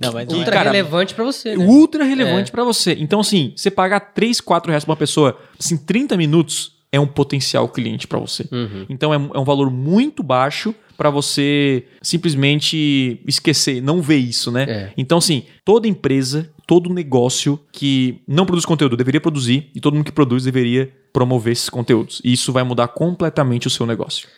[0.00, 0.34] Não, mas é.
[0.34, 1.64] Ultra cara, relevante pra você, né?
[1.66, 2.96] ultra relevante pra você.
[2.98, 7.06] Então, assim, você pagar 3, 4 reais pra uma pessoa, assim, 30 minutos é um
[7.06, 8.46] potencial cliente pra você.
[8.52, 8.84] Uhum.
[8.88, 14.66] Então, é, é um valor muito baixo pra você simplesmente esquecer, não ver isso, né?
[14.68, 14.92] É.
[14.96, 20.04] Então, assim, toda empresa, todo negócio que não produz conteúdo deveria produzir e todo mundo
[20.04, 22.20] que produz deveria promover esses conteúdos.
[22.22, 24.28] E isso vai mudar completamente o seu negócio.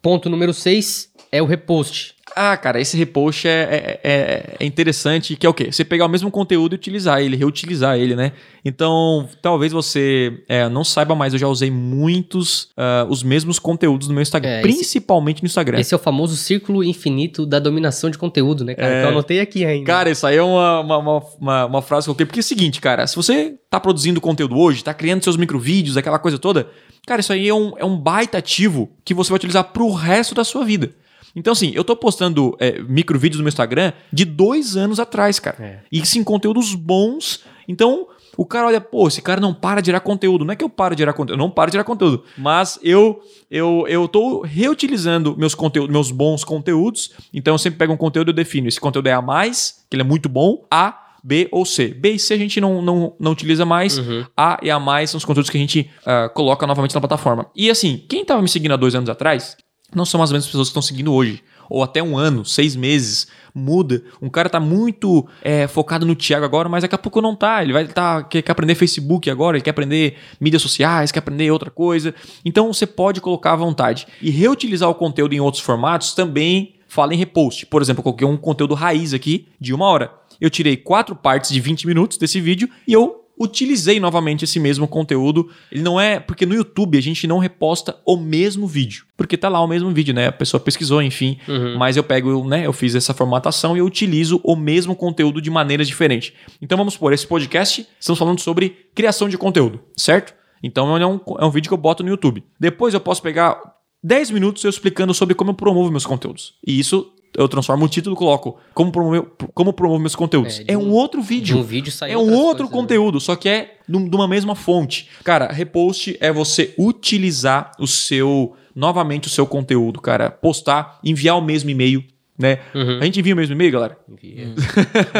[0.00, 2.14] Ponto número 6 é o repost.
[2.40, 5.72] Ah, cara, esse repost é, é, é- é interessante, que é o quê?
[5.72, 8.32] Você pegar o mesmo conteúdo e utilizar ele, reutilizar ele, né?
[8.64, 14.08] Então, talvez você é, não saiba, mas eu já usei muitos, ah, os mesmos conteúdos
[14.08, 15.78] no meu Instagram, É, esse- principalmente no Instagram.
[15.80, 18.88] Esse é o famoso círculo infinito da dominação de conteúdo, né, cara?
[18.94, 19.00] É.
[19.00, 19.86] Que eu anotei aqui ainda.
[19.86, 22.26] Cara, isso aí é uma, uma, uma, uma, uma frase que eu coloquei.
[22.26, 25.96] Porque é o seguinte, cara, se você tá produzindo conteúdo hoje, tá criando seus microvídeos,
[25.96, 26.68] aquela coisa toda,
[27.06, 30.34] cara, isso aí é um, é um baita ativo que você vai utilizar pro resto
[30.34, 30.92] da sua vida.
[31.38, 35.56] Então, assim, eu tô postando é, microvídeos no meu Instagram de dois anos atrás, cara.
[35.60, 35.78] É.
[35.90, 37.44] E sim, conteúdos bons.
[37.68, 40.44] Então, o cara olha, pô, esse cara não para de gerar conteúdo.
[40.44, 42.24] Não é que eu paro de gerar conteúdo, eu não paro de gerar conteúdo.
[42.36, 47.12] Mas eu eu, eu tô reutilizando meus conteúdos, meus bons conteúdos.
[47.32, 48.66] Então, eu sempre pego um conteúdo e eu defino.
[48.66, 50.66] Esse conteúdo é a mais, que ele é muito bom.
[50.68, 51.88] A, B ou C.
[51.88, 54.00] B e C a gente não, não, não utiliza mais.
[54.36, 57.46] A e A mais são os conteúdos que a gente ah, coloca novamente na plataforma.
[57.54, 59.56] E assim, quem estava me seguindo há dois anos atrás,
[59.94, 61.42] não são as mesmas pessoas que estão seguindo hoje.
[61.70, 64.02] Ou até um ano, seis meses, muda.
[64.22, 67.62] Um cara tá muito é, focado no Thiago agora, mas daqui a pouco não tá.
[67.62, 71.50] Ele vai tá, quer, quer aprender Facebook agora, ele quer aprender mídias sociais, quer aprender
[71.50, 72.14] outra coisa.
[72.44, 74.06] Então você pode colocar à vontade.
[74.22, 77.66] E reutilizar o conteúdo em outros formatos também fala em repost.
[77.66, 80.10] Por exemplo, eu coloquei um conteúdo raiz aqui de uma hora.
[80.40, 84.88] Eu tirei quatro partes de 20 minutos desse vídeo e eu utilizei novamente esse mesmo
[84.88, 85.48] conteúdo.
[85.70, 86.18] Ele não é.
[86.18, 89.04] Porque no YouTube a gente não reposta o mesmo vídeo.
[89.16, 90.28] Porque tá lá o mesmo vídeo, né?
[90.28, 91.38] A pessoa pesquisou, enfim.
[91.78, 92.66] Mas eu pego, né?
[92.66, 96.32] Eu fiz essa formatação e eu utilizo o mesmo conteúdo de maneiras diferentes.
[96.60, 100.34] Então vamos supor, esse podcast, estamos falando sobre criação de conteúdo, certo?
[100.62, 102.42] Então é um, é um vídeo que eu boto no YouTube.
[102.58, 103.60] Depois eu posso pegar
[104.02, 106.54] 10 minutos eu explicando sobre como eu promovo meus conteúdos.
[106.66, 109.22] E isso eu transformo o título e coloco como promover,
[109.54, 110.60] como promovo meus conteúdos.
[110.60, 111.56] É, É, um, um- outro vídeo.
[111.56, 112.70] de um vídeo sai É um outro né?
[112.72, 115.08] conteúdo, só que é de uma mesma fonte.
[115.24, 121.40] Cara, repost é você utilizar o seu novamente o seu conteúdo, cara, postar, enviar o
[121.42, 122.04] mesmo e-mail,
[122.38, 122.60] né?
[122.74, 122.98] Uhum.
[123.00, 123.98] A gente envia o mesmo e-mail, galera?
[124.08, 124.54] Envia.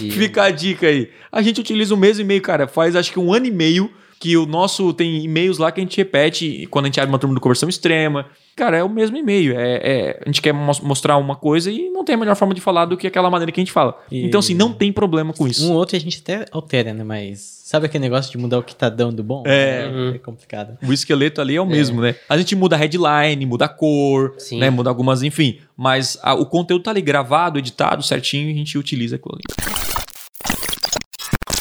[0.00, 0.12] Envia.
[0.12, 1.10] Fica a dica aí.
[1.30, 2.66] A gente utiliza o mesmo e-mail, cara.
[2.68, 3.90] Faz acho que um ano e meio
[4.22, 7.18] que o nosso tem e-mails lá que a gente repete quando a gente abre uma
[7.18, 8.26] turma de conversão extrema.
[8.54, 9.58] Cara, é o mesmo e-mail.
[9.58, 12.54] É, é- a gente quer mos- mostrar uma coisa e não tem a melhor forma
[12.54, 13.98] de falar do que aquela maneira que a gente fala.
[14.12, 15.66] E- Então, assim, não tem problema com isso.
[15.66, 17.02] Um ou outro a gente até altera, né?
[17.02, 19.42] Mas sabe aquele negócio de mudar o que tá dando bom?
[19.44, 19.90] É.
[20.14, 20.78] É complicado.
[20.86, 22.14] O esqueleto ali é o mesmo, né?
[22.28, 24.60] A gente muda a headline, muda a cor, Sim.
[24.60, 24.70] né?
[24.70, 25.58] Muda algumas, enfim.
[25.76, 29.91] Mas a- o conteúdo tá ali gravado, editado certinho e a gente utiliza aquilo ali.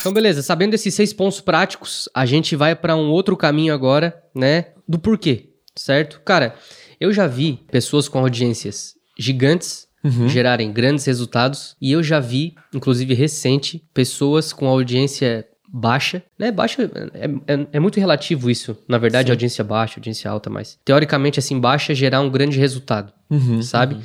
[0.02, 0.42] Então, beleza.
[0.42, 4.66] Sabendo desses seis pontos práticos, a gente vai para um outro caminho agora, né?
[4.88, 6.20] Do porquê, certo?
[6.26, 6.56] Cara,
[7.00, 9.88] eu já vi pessoas com audiências gigantes
[10.28, 16.52] gerarem grandes resultados e eu já vi, inclusive recente, pessoas com audiência baixa, né?
[16.52, 16.82] Baixa
[17.14, 21.60] é, é- é muito relativo isso, na verdade, audiência baixa, audiência alta, mas teoricamente assim
[21.60, 23.14] baixa gerar um grande resultado,
[23.62, 23.98] sabe?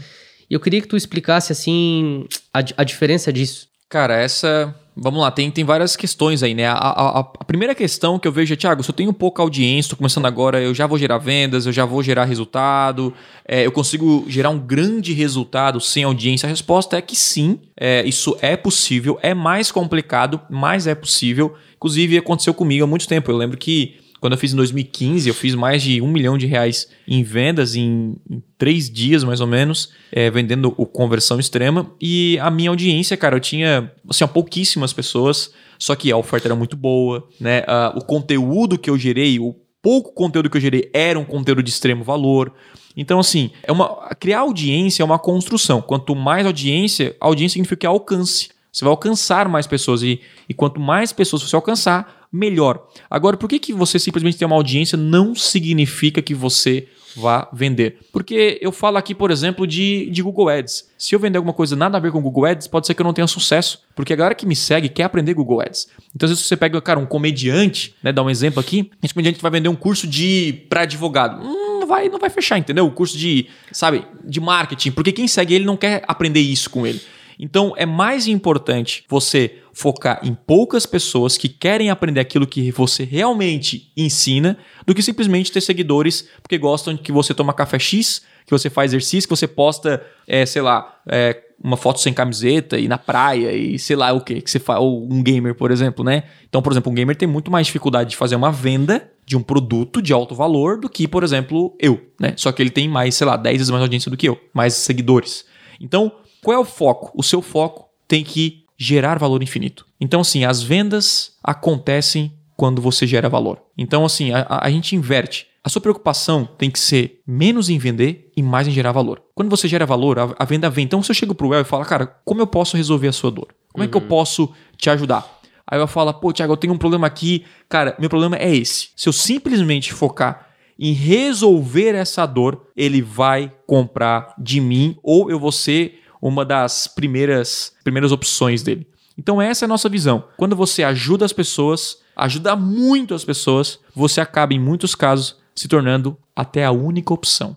[0.48, 3.66] E eu queria que tu explicasse assim a, a diferença disso.
[3.88, 4.74] Cara, essa.
[4.98, 6.64] Vamos lá, tem, tem várias questões aí, né?
[6.66, 9.90] A, a- a- primeira questão que eu vejo é, Thiago, se eu tenho pouca audiência,
[9.90, 13.12] tô começando agora, eu já vou gerar vendas, eu já vou gerar resultado,
[13.46, 16.46] é, eu consigo gerar um grande resultado sem audiência?
[16.46, 21.54] A resposta é que sim, é, isso é possível, é mais complicado, mas é possível.
[21.76, 23.30] Inclusive, aconteceu comigo há muito tempo.
[23.30, 26.46] Eu lembro que quando eu fiz em 2015, eu fiz mais de um milhão de
[26.46, 31.90] reais em vendas em, em três dias, mais ou menos, é, vendendo o conversão extrema.
[32.00, 36.54] E a minha audiência, cara, eu tinha assim, pouquíssimas pessoas, só que a oferta era
[36.54, 37.62] muito boa, né?
[37.66, 41.62] Ah, o conteúdo que eu gerei, o pouco conteúdo que eu gerei era um conteúdo
[41.62, 42.52] de extremo valor.
[42.96, 45.82] Então, assim, é uma, criar audiência é uma construção.
[45.82, 48.48] Quanto mais audiência, audiência significa é alcance.
[48.72, 52.86] Você vai alcançar mais pessoas e, e quanto mais pessoas você alcançar, melhor.
[53.10, 57.98] Agora, por que, que você simplesmente ter uma audiência não significa que você vá vender?
[58.12, 60.90] Porque eu falo aqui, por exemplo, de, de Google Ads.
[60.98, 63.04] Se eu vender alguma coisa nada a ver com Google Ads, pode ser que eu
[63.04, 63.82] não tenha sucesso.
[63.94, 65.88] Porque a galera que me segue quer aprender Google Ads.
[66.14, 68.12] Então, às vezes você pega, cara, um comediante, né?
[68.12, 68.90] Dá um exemplo aqui.
[69.02, 71.42] Esse comediante vai vender um curso de para advogado.
[71.42, 72.86] Hum, não vai, não vai fechar, entendeu?
[72.86, 74.90] O curso de, sabe, de marketing.
[74.90, 77.00] Porque quem segue ele não quer aprender isso com ele.
[77.38, 83.04] Então é mais importante você focar em poucas pessoas que querem aprender aquilo que você
[83.04, 84.56] realmente ensina
[84.86, 88.70] do que simplesmente ter seguidores porque gostam de que você toma café X, que você
[88.70, 92.96] faz exercício, que você posta, é, sei lá, é, uma foto sem camiseta e na
[92.96, 96.22] praia e sei lá o que que você faz, ou um gamer, por exemplo, né?
[96.48, 99.42] Então, por exemplo, um gamer tem muito mais dificuldade de fazer uma venda de um
[99.42, 102.32] produto de alto valor do que, por exemplo, eu, né?
[102.36, 104.72] Só que ele tem mais, sei lá, 10 vezes mais audiência do que eu, mais
[104.72, 105.44] seguidores.
[105.78, 106.12] Então,
[106.42, 107.12] qual é o foco?
[107.14, 109.86] O seu foco tem que gerar valor infinito.
[110.00, 113.62] Então, assim, as vendas acontecem quando você gera valor.
[113.76, 115.46] Então, assim, a, a- gente inverte.
[115.62, 119.20] A sua preocupação tem que ser menos em vender e mais em gerar valor.
[119.34, 120.84] Quando você gera valor, a, a venda vem.
[120.84, 123.30] Então, se eu chego pro El e falo, cara, como eu posso resolver a sua
[123.30, 123.48] dor?
[123.72, 125.26] Como é que eu posso te ajudar?
[125.66, 127.44] Aí eu falo, pô, Thiago, eu tenho um problema aqui.
[127.68, 128.90] Cara, meu problema é esse.
[128.96, 130.46] Se eu simplesmente focar
[130.78, 136.86] em resolver essa dor, ele vai comprar de mim ou eu vou ser uma das
[136.86, 138.86] primeiras, primeiras opções dele.
[139.18, 140.24] Então essa é a nossa visão.
[140.36, 145.68] Quando você ajuda as pessoas, ajuda muito as pessoas, você acaba em muitos casos se
[145.68, 147.56] tornando até a única opção.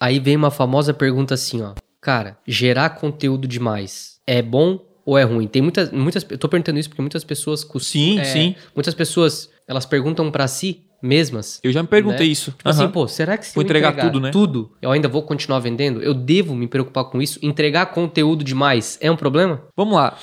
[0.00, 1.74] Aí vem uma famosa pergunta assim, ó.
[2.00, 5.46] Cara, gerar conteúdo demais é bom ou é ruim?
[5.46, 8.54] Tem muitas, muitas, eu tô perguntando isso porque muitas pessoas Sim, é, sim.
[8.74, 11.60] Muitas pessoas, elas perguntam pra si mesmas.
[11.62, 12.32] Eu já me perguntei Né?
[12.32, 12.50] isso.
[12.52, 12.90] Tipo assim, Aham.
[12.92, 14.30] pô, será que se Vou eu entregar tudo, né?
[14.30, 16.02] Tudo, eu ainda vou continuar vendendo?
[16.02, 17.38] Eu devo me preocupar com isso?
[17.42, 19.62] Entregar conteúdo demais é um problema?
[19.76, 20.16] Vamos lá.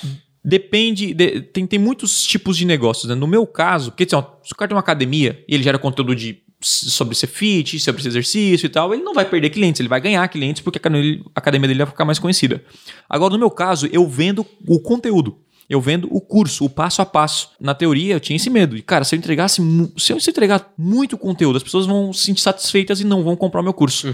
[0.44, 1.14] Depende.
[1.14, 3.16] de- tem, tem muitos tipos de negócios, né?
[3.16, 5.78] No meu caso, porque assim, ó, se o cara tem uma academia e ele gera
[5.78, 9.80] conteúdo de sobre ser fit, sobre esse exercício e tal, ele não vai perder clientes,
[9.80, 12.64] ele vai ganhar clientes porque a academia dele vai ficar mais conhecida.
[13.10, 15.38] Agora, no meu caso, eu vendo o conteúdo.
[15.70, 17.50] Eu vendo o curso, o passo a passo.
[17.60, 18.78] Na teoria, eu tinha esse medo.
[18.78, 19.62] E, cara, se eu entregasse,
[19.98, 23.60] se eu entregar muito conteúdo, as pessoas vão se sentir satisfeitas e não vão comprar
[23.60, 24.08] o meu curso.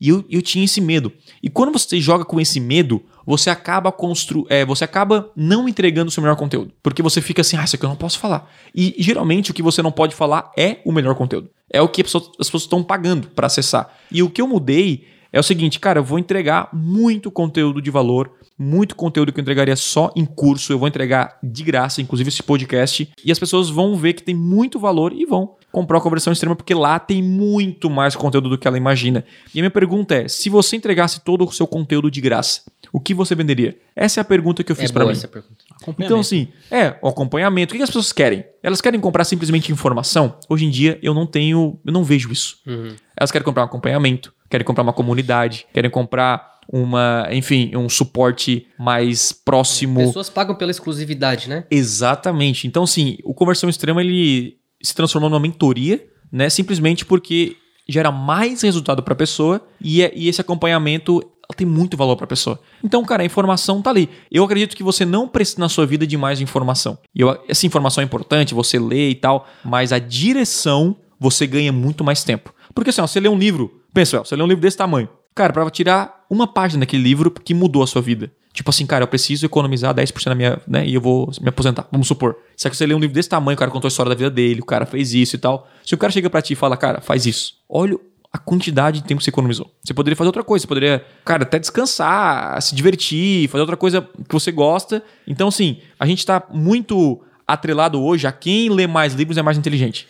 [0.00, 1.12] E eu, eu tinha esse medo.
[1.42, 6.08] E quando você joga com esse medo, você acaba constru é, você acaba não entregando
[6.08, 6.72] o seu melhor conteúdo.
[6.82, 8.50] Porque você fica assim, ah, isso aqui eu não posso falar.
[8.74, 11.50] E, geralmente o que você não pode falar é o melhor conteúdo.
[11.70, 13.94] É o que as pessoas estão pagando para acessar.
[14.10, 17.90] E o que eu mudei é o seguinte, cara, eu vou entregar muito conteúdo de
[17.90, 22.28] valor, muito conteúdo que eu entregaria só em curso, eu vou entregar de graça, inclusive
[22.28, 26.00] esse podcast, e as pessoas vão ver que tem muito valor e vão comprar a
[26.00, 29.24] conversão extrema, porque lá tem muito mais conteúdo do que ela imagina.
[29.54, 32.98] E a minha pergunta é: se você entregasse todo o seu conteúdo de graça, o
[32.98, 33.76] que você venderia?
[33.94, 35.18] Essa é a pergunta que eu fiz é pra boa mim.
[35.18, 35.64] essa pergunta.
[35.98, 37.74] Então, assim, é, o acompanhamento.
[37.74, 38.44] O que as pessoas querem?
[38.62, 40.36] Elas querem comprar simplesmente informação?
[40.48, 42.58] Hoje em dia, eu não tenho, eu não vejo isso.
[42.66, 42.94] Uhum.
[43.16, 48.66] Elas querem comprar um acompanhamento, querem comprar uma comunidade, querem comprar uma, enfim, um suporte
[48.78, 50.00] mais próximo.
[50.00, 51.64] Pessoas pagam pela exclusividade, né?
[51.70, 52.66] Exatamente.
[52.66, 56.48] Então, assim, o conversão extrema ele se transformou numa mentoria, né?
[56.50, 57.56] Simplesmente porque
[57.88, 61.22] gera mais resultado para a pessoa e, é- e esse acompanhamento
[61.56, 62.60] tem muito valor para a pessoa.
[62.84, 64.10] Então, cara, a informação tá ali.
[64.30, 66.98] Eu acredito que você não precisa na sua vida de mais informação.
[67.14, 71.72] E eu, essa informação é importante, você lê e tal, mas a direção você ganha
[71.72, 72.54] muito mais tempo.
[72.74, 75.08] Porque assim, ó, você lê um livro, pensa, ó, você lê um livro desse tamanho.
[75.38, 78.28] Cara, para tirar uma página daquele livro que mudou a sua vida.
[78.52, 81.86] Tipo assim, cara, eu preciso economizar 10% da minha, né, e eu vou me aposentar,
[81.92, 82.36] vamos supor.
[82.56, 84.30] Só que você lê um livro desse tamanho, o cara contou a história da vida
[84.30, 85.68] dele, o cara fez isso e tal.
[85.86, 87.54] Se o cara chega pra ti e fala, cara, faz isso.
[87.68, 87.96] Olha
[88.32, 89.72] a quantidade de tempo que você economizou.
[89.80, 94.02] Você poderia fazer outra coisa, você poderia, cara, até descansar, se divertir, fazer outra coisa
[94.28, 95.04] que você gosta.
[95.24, 99.56] Então, assim, a gente tá muito atrelado hoje a quem lê mais livros é mais
[99.56, 100.08] inteligente.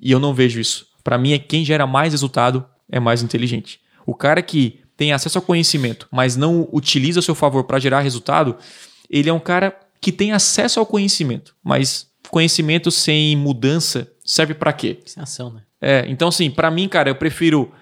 [0.00, 0.86] E eu não vejo isso.
[1.04, 3.81] Pra mim é quem gera mais resultado é mais inteligente.
[4.06, 8.00] O cara que tem acesso ao conhecimento, mas não utiliza a seu favor para gerar
[8.00, 8.56] resultado,
[9.10, 14.72] ele é um cara que tem acesso ao conhecimento, mas conhecimento sem mudança serve pra
[14.72, 15.00] quê?
[15.04, 15.62] Sem ação, né?
[15.80, 17.72] É, então, assim, pra mim, cara, eu prefiro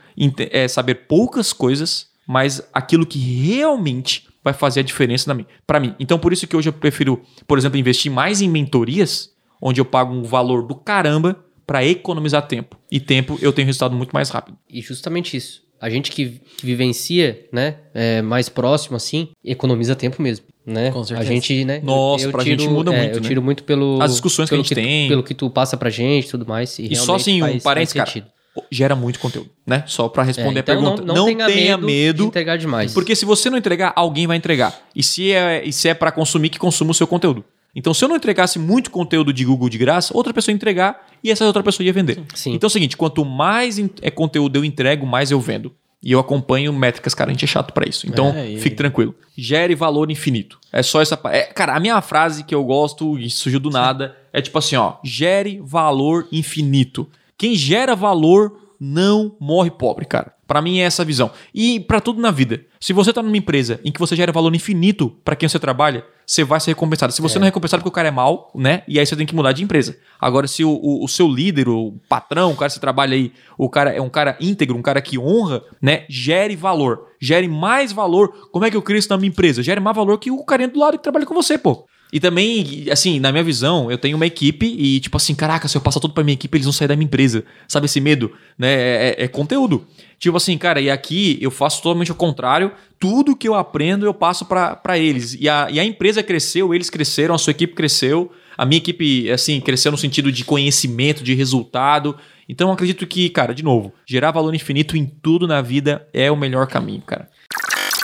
[0.51, 5.95] é, saber poucas coisas, mas aquilo que realmente vai fazer a diferença para mim.
[6.01, 9.85] Então, por isso que hoje eu prefiro, por exemplo, investir mais em mentorias, onde eu
[9.85, 12.77] pago um valor do caramba pra economizar tempo.
[12.91, 14.59] E tempo eu tenho resultado muito mais rápido.
[14.69, 15.63] E justamente isso.
[15.81, 20.91] A gente que, que vivencia, né, é, mais próximo assim, economiza tempo mesmo, né?
[20.91, 21.29] Com certeza.
[21.29, 21.81] A gente, né?
[21.83, 23.29] Nossa, pra gente muda é, muito, Eu né?
[23.29, 25.09] tiro muito pelo As discussões que a gente tem.
[25.09, 26.79] pelo que tu passa pra gente, e tudo mais.
[26.79, 28.11] E, E só assim, um faz- parênteses, faz cara.
[28.11, 28.31] sentido.
[28.71, 29.85] Gera muito conteúdo, né?
[29.87, 31.03] Só pra É, responder então a pergunta.
[31.05, 32.93] Não, não, tenha, medo, de entregar demais.
[32.93, 34.77] Porque se você não entregar, alguém vai entregar.
[34.95, 37.45] E se é, e se é para consumir, que consuma o seu conteúdo.
[37.75, 41.07] Então, se eu não entregasse muito conteúdo de Google de graça, outra pessoa ia entregar
[41.23, 42.23] e essa outra pessoa ia vender.
[42.35, 42.55] Sim.
[42.55, 45.73] Então é o seguinte: quanto mais é conteúdo eu entrego, mais eu vendo.
[46.03, 48.07] E eu acompanho métricas, cara, a gente é chato pra isso.
[48.09, 49.15] Então, É, e- fique tranquilo.
[49.37, 50.59] Gere valor infinito.
[50.73, 51.21] É só essa.
[51.27, 54.77] É, cara, a minha frase que eu gosto e surgiu do nada é tipo assim:
[54.77, 57.07] ó, gere valor infinito.
[57.37, 60.33] Quem gera valor não morre pobre, cara.
[60.47, 61.31] Pra mim é essa a visão.
[61.55, 62.63] E pra tudo na vida.
[62.81, 66.05] Se você tá numa empresa em que você gera valor infinito pra quem você trabalha,
[66.31, 67.13] você vai ser recompensado.
[67.13, 68.83] Se você não é recompensado porque o cara é mal, né?
[68.87, 69.97] E aí você tem que mudar de empresa.
[70.21, 73.33] Agora, se o, o- o seu líder, o patrão, o cara que você trabalha aí,
[73.59, 76.05] o cara é um cara íntegro, um cara que honra, né?
[76.09, 77.07] Gere valor.
[77.21, 78.29] Gere mais valor.
[78.53, 79.61] Como é que eu crio isso na minha empresa?
[79.63, 81.85] Gere mais valor que o carinha do lado que trabalha com você, pô.
[82.13, 85.77] E também, assim, na minha visão, eu tenho uma equipe e, tipo assim, caraca, se
[85.77, 87.45] eu passar tudo pra minha equipe, eles vão sair da minha empresa.
[87.69, 88.33] Sabe esse medo?
[88.59, 88.69] Né?
[88.73, 89.87] É, é- é conteúdo.
[90.19, 92.73] Tipo assim, cara, e aqui eu faço totalmente o contrário.
[92.99, 95.37] Tudo que eu aprendo eu passo pra eles.
[95.41, 98.31] E a, e a empresa cresceu, eles cresceram, a sua equipe cresceu.
[98.59, 102.17] A minha equipe, assim, cresceu no sentido de conhecimento, de resultado.
[102.47, 106.37] Então acredito que, cara, de novo, gerar valor infinito em tudo na vida é o
[106.37, 107.29] melhor caminho, cara.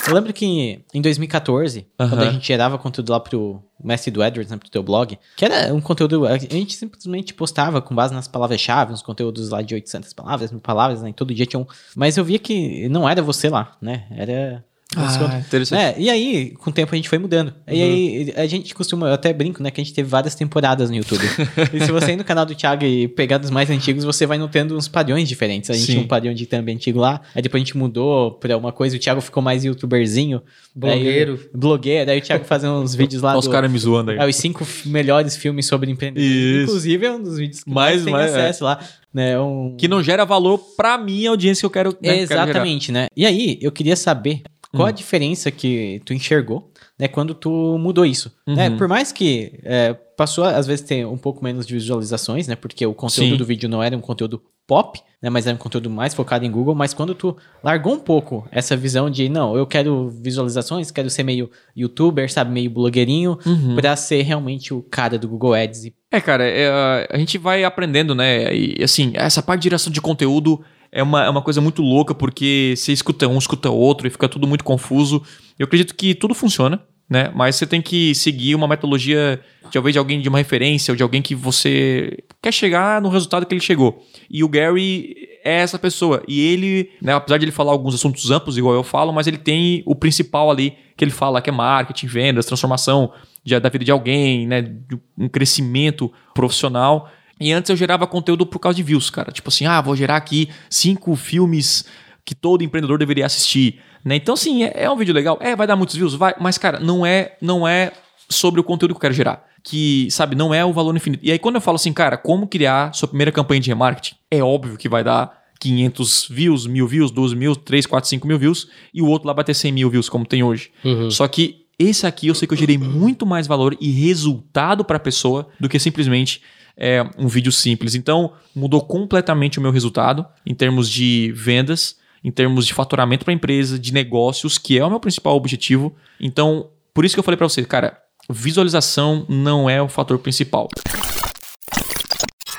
[0.07, 2.29] Eu lembro que em 2014, quando Aham.
[2.29, 5.75] a gente gerava conteúdo lá pro Mestre do Edwards, né, pro teu blog, que era
[5.75, 10.13] um conteúdo, a gente simplesmente postava com base nas palavras-chave, uns conteúdos lá de 800
[10.13, 11.67] palavras, mil palavras, né, todo dia tinha um...
[11.95, 14.65] Mas eu via que não era você lá, né, era...
[14.97, 15.39] Conta.
[15.39, 15.81] interessante.
[15.81, 17.53] É, e aí, com o tempo a gente foi mudando.
[17.69, 20.91] E aí, a gente costuma, eu até brinco, né, que a gente teve várias temporadas
[20.91, 21.23] no YouTube.
[21.73, 24.39] e se você ir no canal do Thiago e pegar dos mais antigos, você vai
[24.39, 25.71] notando uns padrões diferentes.
[25.71, 25.93] A gente Sim.
[25.93, 28.97] tinha um padrão de thumb antigo lá, aí depois a gente mudou pra uma coisa,
[28.97, 30.41] o Thiago ficou mais youtuberzinho.
[30.75, 31.33] Blogueiro.
[31.35, 34.19] Aí, blogueiro, aí o Thiago fazia uns vídeos lá Olha os caras me zoando aí.
[34.19, 36.63] é, os cinco melhores filmes sobre empreendedorismo.
[36.65, 38.79] Inclusive, é um dos vídeos que Mais- mais, tem mais- acesso lá.
[39.15, 39.39] Né?
[39.41, 39.75] Um...
[39.79, 41.89] Que não gera valor pra minha audiência que eu quero.
[41.93, 42.43] né, eu quero.
[42.43, 43.07] Exatamente, né?
[43.17, 44.43] E aí, eu queria saber
[44.77, 44.91] qual Hum.
[44.91, 48.31] a diferença que tu enxergou, né, quando tu mudou isso.
[48.47, 48.69] Né?
[48.69, 48.77] Uhum.
[48.77, 52.55] Por mais que é, passou, às vezes, ter um pouco menos de visualizações, né?
[52.57, 53.37] Porque o conteúdo Sim.
[53.37, 55.29] do vídeo não era um conteúdo pop, né?
[55.31, 56.75] Mas era um conteúdo mais focado em Google.
[56.75, 61.23] Mas quando tu largou um pouco essa visão de, não, eu quero visualizações, quero ser
[61.23, 62.51] meio youtuber, sabe?
[62.53, 63.75] Meio blogueirinho, Uhum.
[63.77, 67.63] pra ser realmente o cara do Google Ads e É, cara, é, a gente vai
[67.65, 68.55] aprendendo, né?
[68.55, 72.15] E assim, essa parte de geração de conteúdo é uma, é uma coisa muito louca,
[72.15, 75.23] porque você escuta um, escuta outro e fica tudo muito confuso.
[75.59, 77.31] Eu acredito que tudo funciona, né?
[77.35, 79.41] Mas você tem que seguir uma metodologia,
[79.73, 83.47] talvez de alguém de uma referência, ou de alguém que você quer chegar no resultado
[83.47, 84.05] que ele chegou.
[84.31, 85.15] E o Gary
[85.45, 86.23] é essa pessoa.
[86.27, 89.39] E ele, né, apesar de ele falar alguns assuntos amplos, igual eu falo, mas ele
[89.39, 93.13] tem o principal ali que ele fala, que é marketing, vendas, transformação
[93.45, 94.75] da vida de alguém, né?
[95.17, 97.09] Um crescimento profissional.
[97.41, 99.31] E antes eu gerava conteúdo por causa de views, cara.
[99.31, 101.85] Tipo assim, ah, vou gerar aqui cinco filmes
[102.25, 103.81] que todo empreendedor deveria assistir.
[104.05, 104.17] Né?
[104.17, 105.39] Então, assim, é, é um vídeo legal.
[105.41, 106.15] É, vai dar muitos views?
[106.15, 106.35] Vai.
[106.41, 107.93] Mas, cara, não é, não é
[108.29, 109.45] sobre o conteúdo que eu quero gerar.
[109.63, 111.25] Que, sabe, não é o valor infinito.
[111.25, 114.17] E aí, quando eu falo assim, cara, como criar sua primeira campanha de remarketing?
[114.31, 118.39] É óbvio que vai dar 500 views, mil views, 12 mil, 3, 4, 5 mil
[118.39, 118.69] views.
[118.95, 120.71] E o outro lá vai ter 100 mil views, como tem hoje.
[121.11, 124.97] Só que esse aqui eu sei que eu gerei muito mais valor e resultado para
[124.97, 126.41] a pessoa do que simplesmente
[126.77, 127.95] é, um vídeo simples.
[127.95, 133.33] Então, mudou completamente o meu resultado em termos de vendas, em termos de faturamento para
[133.33, 135.95] a empresa, de negócios, que é o meu principal objetivo.
[136.21, 137.99] Então, por isso que eu falei para você, cara,
[138.29, 140.69] visualização não é o fator principal.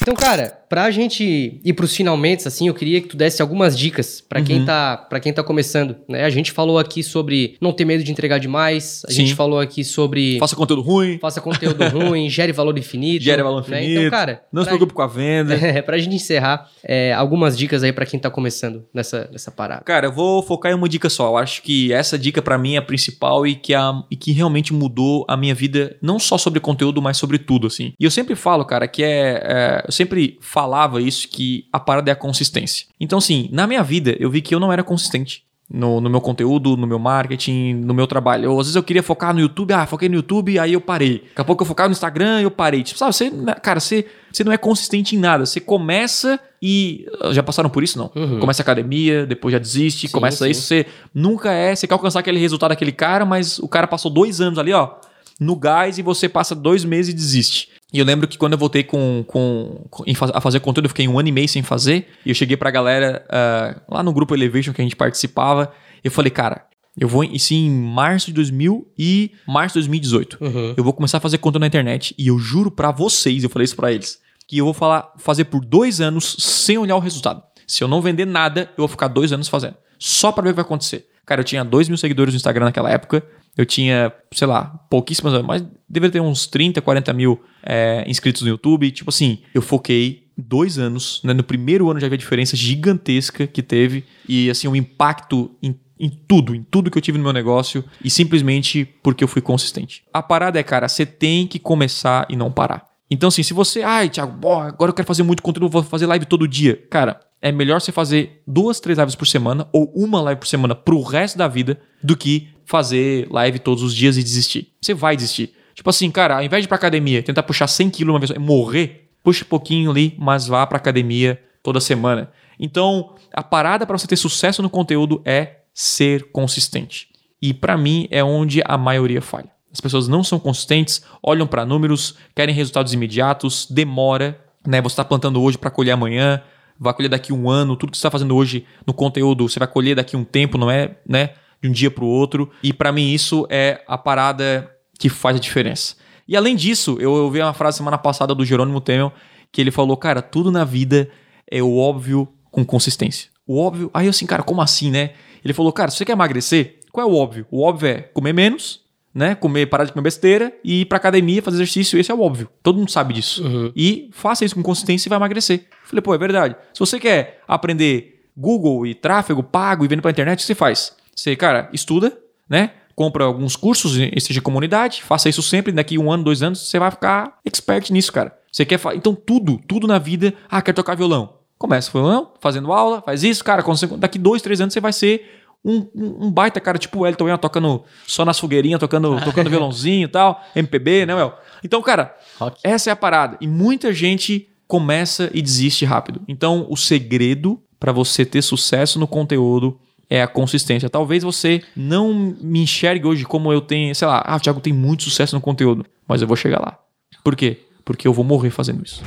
[0.02, 4.22] Então, cara, pra gente ir pros finalmente, assim, eu queria que tu desse algumas dicas
[4.22, 4.46] pra Uhum.
[4.46, 6.24] quem tá para quem tá começando, né?
[6.26, 9.18] A gente falou aqui sobre não ter medo de entregar demais, a Sim.
[9.26, 13.24] gente falou aqui sobre Faça conteúdo ruim, faça conteúdo ruim, gere valor infinito.
[13.24, 13.82] gere valor né?
[13.82, 15.56] infinito, Então, cara, não se preocupe com a venda.
[15.78, 19.82] É, pra gente encerrar, é, algumas dicas aí pra quem tá começando nessa, nessa parada.
[19.84, 21.28] Cara, eu vou focar em uma dica só.
[21.30, 24.32] Eu acho que essa dica pra mim é a principal e que, a, e que
[24.32, 27.94] realmente mudou a minha vida, não só sobre conteúdo, mas sobre tudo, assim.
[28.00, 29.42] E eu sempre falo, cara, que é.
[29.44, 32.88] é, eu sempre falava isso, que a parada é a consistência.
[33.00, 35.44] Então, assim, na minha vida, eu vi que eu não era consistente.
[35.70, 38.46] No, no meu conteúdo, no meu marketing, no meu trabalho.
[38.46, 41.20] Eu, às vezes eu queria focar no YouTube, ah, foquei no YouTube, aí eu parei.
[41.20, 42.82] Daqui a pouco eu focava no Instagram, eu parei.
[42.82, 43.32] Tipo, sabe, você,
[43.62, 45.46] cara, você, você não é consistente em nada.
[45.46, 47.06] Você começa e.
[47.34, 48.10] Já passaram por isso, não?
[48.16, 48.40] Uhum.
[48.40, 50.52] Começa a academia, depois já desiste, Sim, começa sim.
[50.52, 50.62] isso.
[50.62, 51.76] Você nunca é.
[51.76, 54.96] Você quer alcançar aquele resultado daquele cara, mas o cara passou dois anos ali, ó,
[55.40, 57.70] no gás e você passa dois meses e desiste.
[57.94, 61.08] E eu lembro que quando eu voltei com, com, com- a fazer conteúdo, eu fiquei
[61.08, 62.08] um ano e meio sem fazer.
[62.26, 65.72] E eu cheguei pra galera ah, lá no grupo Elevation que a gente participava.
[66.04, 66.66] Eu falei, cara,
[67.00, 67.24] eu vou.
[67.24, 70.38] Isso em março de 2000 e março de 2018.
[70.42, 70.74] Uhum.
[70.76, 72.14] Eu vou começar a fazer conteúdo na internet.
[72.18, 75.46] E eu juro pra vocês, eu falei isso pra eles, que eu vou falar, fazer
[75.46, 77.42] por dois anos sem olhar o resultado.
[77.66, 79.76] Se eu não vender nada, eu vou ficar dois anos fazendo.
[80.00, 81.08] Só pra ver o que vai acontecer.
[81.28, 83.22] Cara, eu tinha dois mil seguidores no Instagram naquela época.
[83.56, 88.48] Eu tinha, sei lá, pouquíssimas, mas deveria ter uns 30, 40 mil é, inscritos no
[88.48, 88.90] YouTube.
[88.92, 91.20] Tipo assim, eu foquei dois anos.
[91.24, 91.34] né?
[91.34, 94.06] No primeiro ano já vi a diferença gigantesca que teve.
[94.28, 97.84] E assim, o impacto em em tudo, em tudo que eu tive no meu negócio
[98.04, 100.04] e simplesmente porque eu fui consistente.
[100.14, 102.86] A parada é, cara, você tem que começar e não parar.
[103.10, 106.06] Então, assim, se você, ai, Thiago, bom, agora eu quero fazer muito conteúdo, vou fazer
[106.06, 106.76] live todo dia.
[106.90, 110.76] Cara, é melhor você fazer duas, três lives por semana ou uma live por semana
[110.76, 114.74] pro resto da vida do que fazer live todos os dias e desistir.
[114.82, 115.54] Você vai desistir.
[115.74, 118.32] Tipo assim, cara, ao invés de ir pra academia, tentar puxar 100 quilos uma vez,
[118.32, 122.32] só, morrer, puxa um pouquinho ali, mas vá pra academia toda semana.
[122.60, 127.08] Então, a parada para você ter sucesso no conteúdo é ser consistente.
[127.40, 129.52] E para mim é onde a maioria falha.
[129.78, 134.82] As pessoas não são consistentes, olham para números, querem resultados imediatos, demora, né?
[134.82, 136.42] Você está plantando hoje para colher amanhã,
[136.80, 139.68] vai colher daqui um ano, tudo que você está fazendo hoje no conteúdo, você vai
[139.68, 141.36] colher daqui um tempo, não é, né?
[141.62, 142.50] De um dia para o outro.
[142.64, 144.68] E para mim isso é a parada
[144.98, 145.96] que faz a diferença.
[146.28, 149.14] E além disso, eu ouvi uma frase semana passada do Jerônimo Temel
[149.52, 151.08] que ele falou, cara, tudo na vida
[151.52, 153.30] é o óbvio com consistência.
[153.46, 153.92] O óbvio.
[153.94, 155.12] Aí eu assim, cara, como assim, né?
[155.46, 157.46] Ele falou, cara, se você quer emagrecer, qual é o óbvio?
[157.52, 158.87] O óbvio é comer menos,
[159.18, 159.34] né?
[159.34, 162.00] Comer, parar de comer besteira e ir pra academia, fazer exercício.
[162.00, 162.48] Esse é o óbvio.
[162.62, 163.44] Todo mundo sabe disso.
[163.44, 163.72] Uhum.
[163.76, 165.66] E faça isso com consistência e vai emagrecer.
[165.86, 166.56] Falei, pô, é verdade.
[166.72, 170.54] Se você quer aprender Google e tráfego pago e vendo pra internet, o que você
[170.54, 170.96] faz?
[171.16, 172.16] Você, cara, estuda,
[172.48, 172.74] né?
[172.96, 175.72] Compra alguns cursos, esteja comunidade, faça isso sempre.
[175.72, 178.38] Daqui um ano, dois anos, você vai ficar expert nisso, cara.
[178.52, 178.80] Você quer.
[178.94, 180.32] Então, tudo, tudo na vida.
[180.48, 181.34] Ah, quer tocar violão.
[181.58, 183.64] Começa violão, fazendo aula, faz isso, cara.
[183.98, 185.88] daqui dois, três anos, você vai ser um,
[186.28, 190.08] um- baita cara, tipo o Elton John, tocando só nas fogueirinhas, tocando, tocando violãozinho e
[190.08, 191.34] tal, MPB, né, Well?
[191.64, 192.60] Então, cara, Rock.
[192.64, 193.38] essa é a parada.
[193.42, 196.22] E muita gente começa e desiste rápido.
[196.28, 200.90] Então, o segredo para você ter sucesso no conteúdo é a consistência.
[200.90, 204.72] Talvez você não me enxergue hoje como eu tenho, sei lá, ah, o Thiago tem
[204.74, 206.78] muito sucesso no conteúdo, mas eu vou chegar lá.
[207.24, 207.60] Por quê?
[207.84, 209.02] Porque eu vou morrer fazendo isso.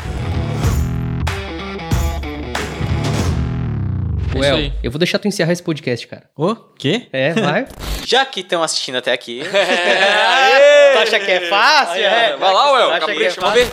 [4.35, 4.73] Well, aí.
[4.83, 6.31] eu vou deixar tu encerrar esse podcast, cara.
[6.37, 7.09] O quê?
[7.13, 7.67] É, vai.
[8.07, 9.43] Já que estão assistindo até aqui.
[10.93, 12.03] tu acha que é fácil?
[12.03, 12.37] É.
[12.37, 13.71] Vai lá, Well, que é capricha, vamos ver.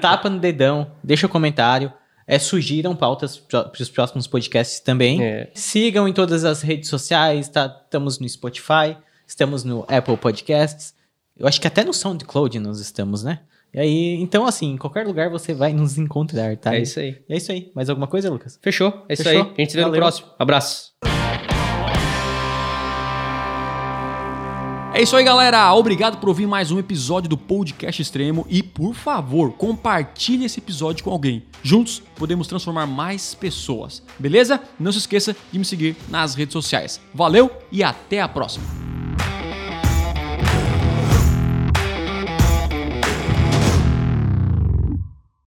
[0.00, 1.92] Tapa no dedão, deixa o comentário.
[2.26, 5.22] É, sugiram pautas para os próximos podcasts também.
[5.22, 5.50] É.
[5.54, 7.74] Sigam em todas as redes sociais, tá?
[7.84, 8.96] Estamos no Spotify,
[9.26, 10.94] estamos no Apple Podcasts.
[11.36, 13.40] Eu acho que até no SoundCloud nós estamos, né?
[13.72, 16.74] E aí, então assim, em qualquer lugar você vai nos encontrar, tá?
[16.74, 17.16] É isso aí.
[17.28, 17.70] É isso aí.
[17.74, 18.58] Mais alguma coisa, Lucas?
[18.62, 19.04] Fechou.
[19.08, 19.42] É isso Fechou?
[19.42, 19.52] aí.
[19.56, 20.00] A gente se vê no Valeu.
[20.00, 20.28] próximo.
[20.38, 20.92] Abraço.
[24.94, 25.72] É isso aí, galera.
[25.74, 31.04] Obrigado por ouvir mais um episódio do Podcast Extremo e, por favor, compartilhe esse episódio
[31.04, 31.44] com alguém.
[31.62, 34.02] Juntos podemos transformar mais pessoas.
[34.18, 34.60] Beleza?
[34.80, 37.00] Não se esqueça de me seguir nas redes sociais.
[37.14, 38.87] Valeu e até a próxima.